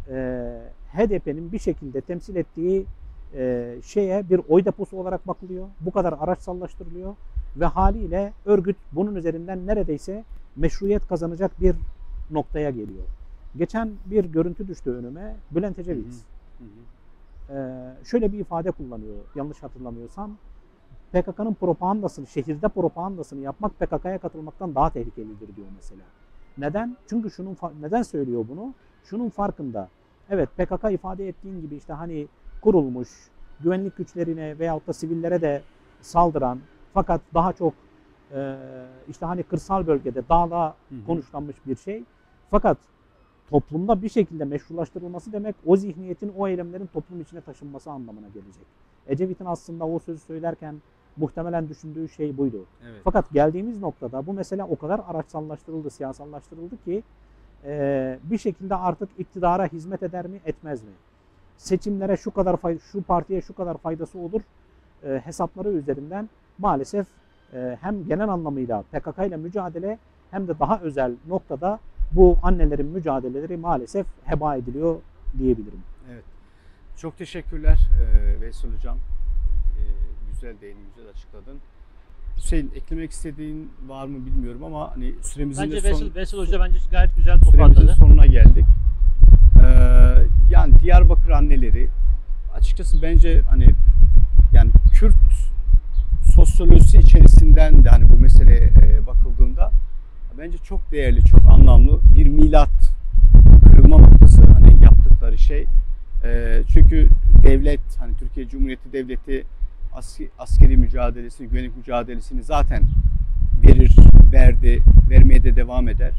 Ee, 0.09 0.63
HDP'nin 0.93 1.53
bir 1.53 1.59
şekilde 1.59 2.01
temsil 2.01 2.37
ettiği 2.37 2.87
e, 3.35 3.75
şeye 3.85 4.31
bir 4.31 4.41
oy 4.49 4.65
deposu 4.65 4.97
olarak 4.97 5.29
bakılıyor. 5.29 5.69
Bu 5.81 5.91
kadar 5.91 6.15
araç 6.21 6.39
sallaştırılıyor 6.39 7.15
ve 7.57 7.67
haliyle 7.67 8.33
örgüt 8.45 8.77
bunun 8.93 9.15
üzerinden 9.15 9.67
neredeyse 9.67 10.25
meşruiyet 10.57 11.09
kazanacak 11.09 11.61
bir 11.61 11.77
noktaya 12.31 12.71
geliyor. 12.71 13.05
Geçen 13.57 13.91
bir 14.07 14.25
görüntü 14.25 14.69
düştü 14.69 14.91
önüme. 14.91 15.37
Bülent 15.51 15.79
Ecevit. 15.79 16.15
Hı 16.59 16.65
hı. 16.65 17.57
Ee, 17.59 18.05
şöyle 18.05 18.33
bir 18.33 18.39
ifade 18.39 18.71
kullanıyor 18.71 19.17
yanlış 19.35 19.63
hatırlamıyorsam. 19.63 20.37
PKK'nın 21.13 21.55
propagandasını, 21.55 22.27
şehirde 22.27 22.69
propagandasını 22.69 23.41
yapmak 23.41 23.81
PKK'ya 23.81 24.19
katılmaktan 24.19 24.75
daha 24.75 24.91
tehlikelidir 24.91 25.57
diyor 25.57 25.69
mesela. 25.77 26.03
Neden? 26.59 26.97
Çünkü 27.07 27.31
şunun 27.31 27.57
neden 27.81 28.03
söylüyor 28.03 28.45
bunu? 28.49 28.75
Şunun 29.05 29.29
farkında. 29.29 29.89
Evet 30.31 30.49
PKK 30.57 30.93
ifade 30.93 31.29
ettiğin 31.29 31.61
gibi 31.61 31.77
işte 31.77 31.93
hani 31.93 32.27
kurulmuş, 32.61 33.09
güvenlik 33.61 33.97
güçlerine 33.97 34.59
veyahut 34.59 34.87
da 34.87 34.93
sivillere 34.93 35.41
de 35.41 35.63
saldıran 36.01 36.59
fakat 36.95 37.21
daha 37.35 37.53
çok 37.53 37.75
e, 38.35 38.57
işte 39.09 39.27
hani 39.27 39.43
kırsal 39.43 39.87
bölgede 39.87 40.23
hı. 40.89 41.07
konuşlanmış 41.07 41.57
bir 41.67 41.77
şey. 41.77 42.05
Fakat 42.51 42.79
toplumda 43.51 44.03
bir 44.03 44.09
şekilde 44.09 44.45
meşrulaştırılması 44.45 45.33
demek 45.33 45.57
o 45.67 45.77
zihniyetin, 45.77 46.33
o 46.39 46.49
eylemlerin 46.49 46.87
toplum 46.87 47.21
içine 47.21 47.41
taşınması 47.41 47.91
anlamına 47.91 48.29
gelecek. 48.29 48.67
Ecevit'in 49.07 49.45
aslında 49.45 49.87
o 49.87 49.99
sözü 49.99 50.21
söylerken 50.21 50.83
muhtemelen 51.17 51.69
düşündüğü 51.69 52.09
şey 52.09 52.37
buydu. 52.37 52.65
Evet. 52.85 53.01
Fakat 53.05 53.31
geldiğimiz 53.31 53.79
noktada 53.81 54.27
bu 54.27 54.33
mesele 54.33 54.65
o 54.65 54.77
kadar 54.77 55.01
araçsallaştırıldı, 55.09 55.91
siyasallaştırıldı 55.91 56.85
ki 56.85 57.03
e, 57.65 58.19
bir 58.23 58.39
şekilde 58.39 58.77
artık 58.77 59.09
iktidara 59.19 59.67
hizmet 59.67 60.03
eder 60.03 60.27
mi, 60.27 60.41
etmez 60.47 60.83
mi? 60.83 60.91
Seçimlere 61.57 62.17
şu 62.17 62.31
kadar 62.31 62.55
fay- 62.55 62.79
şu 62.93 63.03
partiye 63.03 63.43
şu 63.43 63.55
kadar 63.55 63.77
faydası 63.79 64.19
olur 64.19 64.41
e, 65.05 65.23
hesapları 65.25 65.69
üzerinden 65.69 66.29
maalesef 66.59 67.07
e, 67.55 67.79
hem 67.81 68.07
genel 68.09 68.29
anlamıyla 68.29 68.83
PKK 68.83 69.19
ile 69.27 69.37
mücadele 69.37 69.99
hem 70.31 70.49
de 70.49 70.59
daha 70.59 70.81
özel 70.81 71.15
noktada 71.29 71.79
bu 72.13 72.37
annelerin 72.43 72.87
mücadeleleri 72.87 73.57
maalesef 73.57 74.07
heba 74.25 74.57
ediliyor 74.57 74.97
diyebilirim. 75.39 75.83
Evet. 76.13 76.25
Çok 76.97 77.19
teşekkürler 77.19 77.79
e, 78.03 78.41
Veysel 78.41 78.71
Hocam. 78.77 78.97
E, 78.97 79.83
güzel 80.31 80.61
değindin, 80.61 81.07
açıkladın. 81.15 81.59
Hüseyin 82.37 82.73
eklemek 82.77 83.11
istediğin 83.11 83.71
var 83.89 84.07
mı 84.07 84.27
bilmiyorum 84.27 84.65
ama 84.65 84.91
hani 84.95 85.13
süremizin 85.23 85.65
Bence 85.65 85.83
de 85.83 85.95
son, 85.95 86.15
Veysel 86.15 86.41
Hoca 86.41 86.61
bence 86.61 86.79
gayet 86.91 87.17
güzel 87.17 87.39
süremizin 87.39 87.75
toparladı. 87.75 87.95
sonuna 87.95 88.27
geldik. 88.27 88.65
Ee, 89.65 89.69
yani 90.51 90.81
Diyarbakır 90.81 91.31
anneleri 91.31 91.89
açıkçası 92.55 93.03
bence 93.03 93.41
hani 93.51 93.67
yani 94.53 94.71
Kürt 94.95 95.15
sosyolojisi 96.35 96.99
içerisinden 96.99 97.85
de 97.85 97.89
hani 97.89 98.11
bu 98.11 98.17
meseleye 98.17 98.71
bakıldığında 99.07 99.71
bence 100.39 100.59
çok 100.59 100.93
değerli, 100.93 101.25
çok 101.25 101.41
anlamlı 101.51 102.01
bir 102.17 102.27
milat 102.27 102.95
kırılma 103.69 103.99
noktası 103.99 104.43
hani 104.43 104.85
yaptıkları 104.85 105.39
şey. 105.39 105.67
Ee, 106.25 106.63
çünkü 106.73 107.09
devlet 107.43 107.81
hani 107.99 108.15
Türkiye 108.17 108.49
Cumhuriyeti 108.49 108.93
Devleti 108.93 109.45
askeri 110.39 110.77
mücadelesini, 110.77 111.49
güvenlik 111.49 111.77
mücadelesini 111.77 112.43
zaten 112.43 112.83
verir, 113.67 113.97
verdi, 114.33 114.83
vermeye 115.11 115.45
de 115.45 115.57
devam 115.57 115.89
eder. 115.89 116.13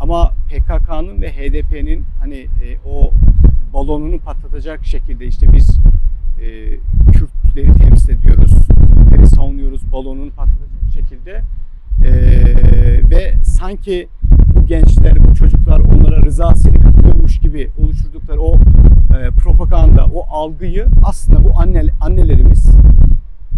Ama 0.00 0.32
PKK'nın 0.48 1.22
ve 1.22 1.32
HDP'nin 1.32 2.04
hani 2.20 2.36
e, 2.36 2.78
o 2.86 3.12
balonunu 3.72 4.18
patlatacak 4.18 4.84
şekilde 4.84 5.26
işte 5.26 5.52
biz 5.52 5.78
e, 6.40 6.78
Kürtleri 7.12 7.74
temsil 7.74 8.12
ediyoruz, 8.12 8.52
Kürtleri 8.68 9.26
savunuyoruz 9.26 9.92
balonunu 9.92 10.30
patlatacak 10.30 10.92
şekilde 10.94 11.42
e, 12.04 12.12
ve 13.10 13.34
sanki 13.44 14.08
bu 14.54 14.66
gençler, 14.66 15.28
bu 15.30 15.34
çocuklar 15.34 15.80
onlara 15.80 16.22
rızasını 16.22 16.85
katıyormuş 17.26 17.38
gibi 17.38 17.70
oluşturdukları 17.78 18.40
o 18.40 18.54
e, 18.54 19.30
propaganda, 19.30 20.04
o 20.04 20.26
algıyı 20.30 20.86
aslında 21.04 21.44
bu 21.44 21.58
anne, 21.58 21.82
annelerimiz 22.00 22.70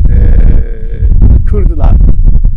e, 0.09 0.17
kırdılar, 1.47 1.97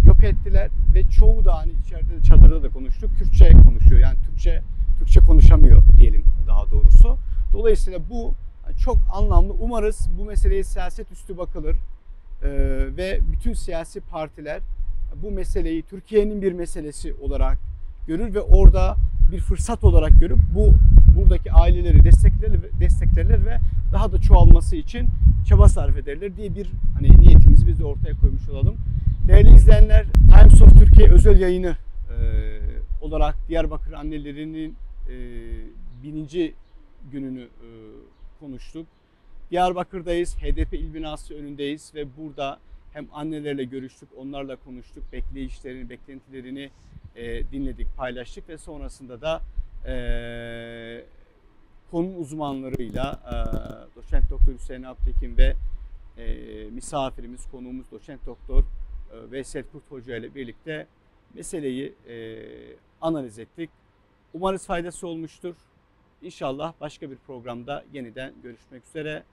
yok 0.05 0.23
ettiler 0.23 0.69
ve 0.95 1.03
çoğu 1.03 1.45
da 1.45 1.57
hani 1.57 1.71
içeride 1.85 2.17
de 2.17 2.23
çadırda 2.23 2.63
da 2.63 2.69
konuştuk, 2.69 3.09
Kürtçe 3.17 3.49
konuşuyor. 3.49 4.01
Yani 4.01 4.17
Türkçe 4.25 4.61
Türkçe 4.99 5.19
konuşamıyor 5.19 5.83
diyelim 5.97 6.23
daha 6.47 6.71
doğrusu. 6.71 7.17
Dolayısıyla 7.53 7.99
bu 8.09 8.33
çok 8.83 8.97
anlamlı. 9.13 9.53
Umarız 9.59 10.09
bu 10.19 10.25
meseleye 10.25 10.63
siyaset 10.63 11.11
üstü 11.11 11.37
bakılır 11.37 11.75
e, 12.43 12.49
ve 12.97 13.19
bütün 13.31 13.53
siyasi 13.53 13.99
partiler 14.01 14.61
bu 15.23 15.31
meseleyi 15.31 15.81
Türkiye'nin 15.81 16.41
bir 16.41 16.53
meselesi 16.53 17.13
olarak 17.13 17.57
görür 18.07 18.33
ve 18.33 18.41
orada 18.41 18.95
bir 19.31 19.39
fırsat 19.39 19.83
olarak 19.83 20.19
görüp 20.19 20.39
bu 20.55 20.73
buradaki 21.17 21.51
aileleri 21.51 22.03
desteklerler, 22.03 22.59
desteklerler 22.79 23.45
ve 23.45 23.57
daha 23.93 24.11
da 24.11 24.21
çoğalması 24.21 24.75
için 24.75 25.07
çaba 25.47 25.69
sarf 25.69 25.97
ederler 25.97 26.37
diye 26.37 26.55
bir 26.55 26.67
hani 26.93 27.21
niyetimizi 27.21 27.67
biz 27.67 27.79
de 27.79 27.85
ortaya 27.85 28.13
koymuş 28.17 28.49
olalım. 28.49 28.75
Değerli 29.27 29.55
izleyenler, 29.55 30.05
Times 30.13 30.61
of 30.61 30.79
Türkiye 30.79 31.09
özel 31.09 31.39
yayını 31.39 31.75
e, 32.09 32.17
olarak 33.01 33.35
Diyarbakır 33.49 33.93
annelerinin 33.93 34.75
e, 35.09 35.15
bininci 36.03 36.53
gününü 37.11 37.41
e, 37.41 37.67
konuştuk. 38.39 38.87
Diyarbakır'dayız, 39.51 40.35
HDP 40.35 40.73
il 40.73 40.93
binası 40.93 41.33
önündeyiz 41.33 41.91
ve 41.95 42.05
burada 42.17 42.59
hem 42.93 43.07
annelerle 43.13 43.63
görüştük, 43.63 44.09
onlarla 44.17 44.55
konuştuk, 44.55 45.03
bekleyişlerini, 45.13 45.89
beklentilerini 45.89 46.69
e, 47.15 47.51
dinledik, 47.51 47.97
paylaştık 47.97 48.49
ve 48.49 48.57
sonrasında 48.57 49.21
da 49.21 49.41
e, 49.85 51.05
konu 51.91 52.15
uzmanlarıyla 52.15 53.19
e, 53.25 53.35
doçent 53.95 54.29
doktor 54.29 54.53
Hüseyin 54.53 54.83
Aptekin 54.83 55.37
ve 55.37 55.55
e, 56.17 56.63
misafirimiz, 56.69 57.51
konuğumuz 57.51 57.91
doçent 57.91 58.25
doktor 58.25 58.63
e, 58.63 59.31
Veysel 59.31 59.63
Kurt 59.63 59.91
Hoca 59.91 60.17
ile 60.17 60.35
birlikte 60.35 60.87
meseleyi 61.33 61.93
e, 62.07 62.15
analiz 63.01 63.39
ettik. 63.39 63.69
Umarız 64.33 64.65
faydası 64.65 65.07
olmuştur. 65.07 65.55
İnşallah 66.21 66.73
başka 66.81 67.11
bir 67.11 67.17
programda 67.17 67.85
yeniden 67.93 68.33
görüşmek 68.43 68.85
üzere. 68.85 69.23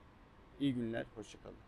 İyi 0.60 0.74
günler, 0.74 1.04
hoşçakalın. 1.14 1.67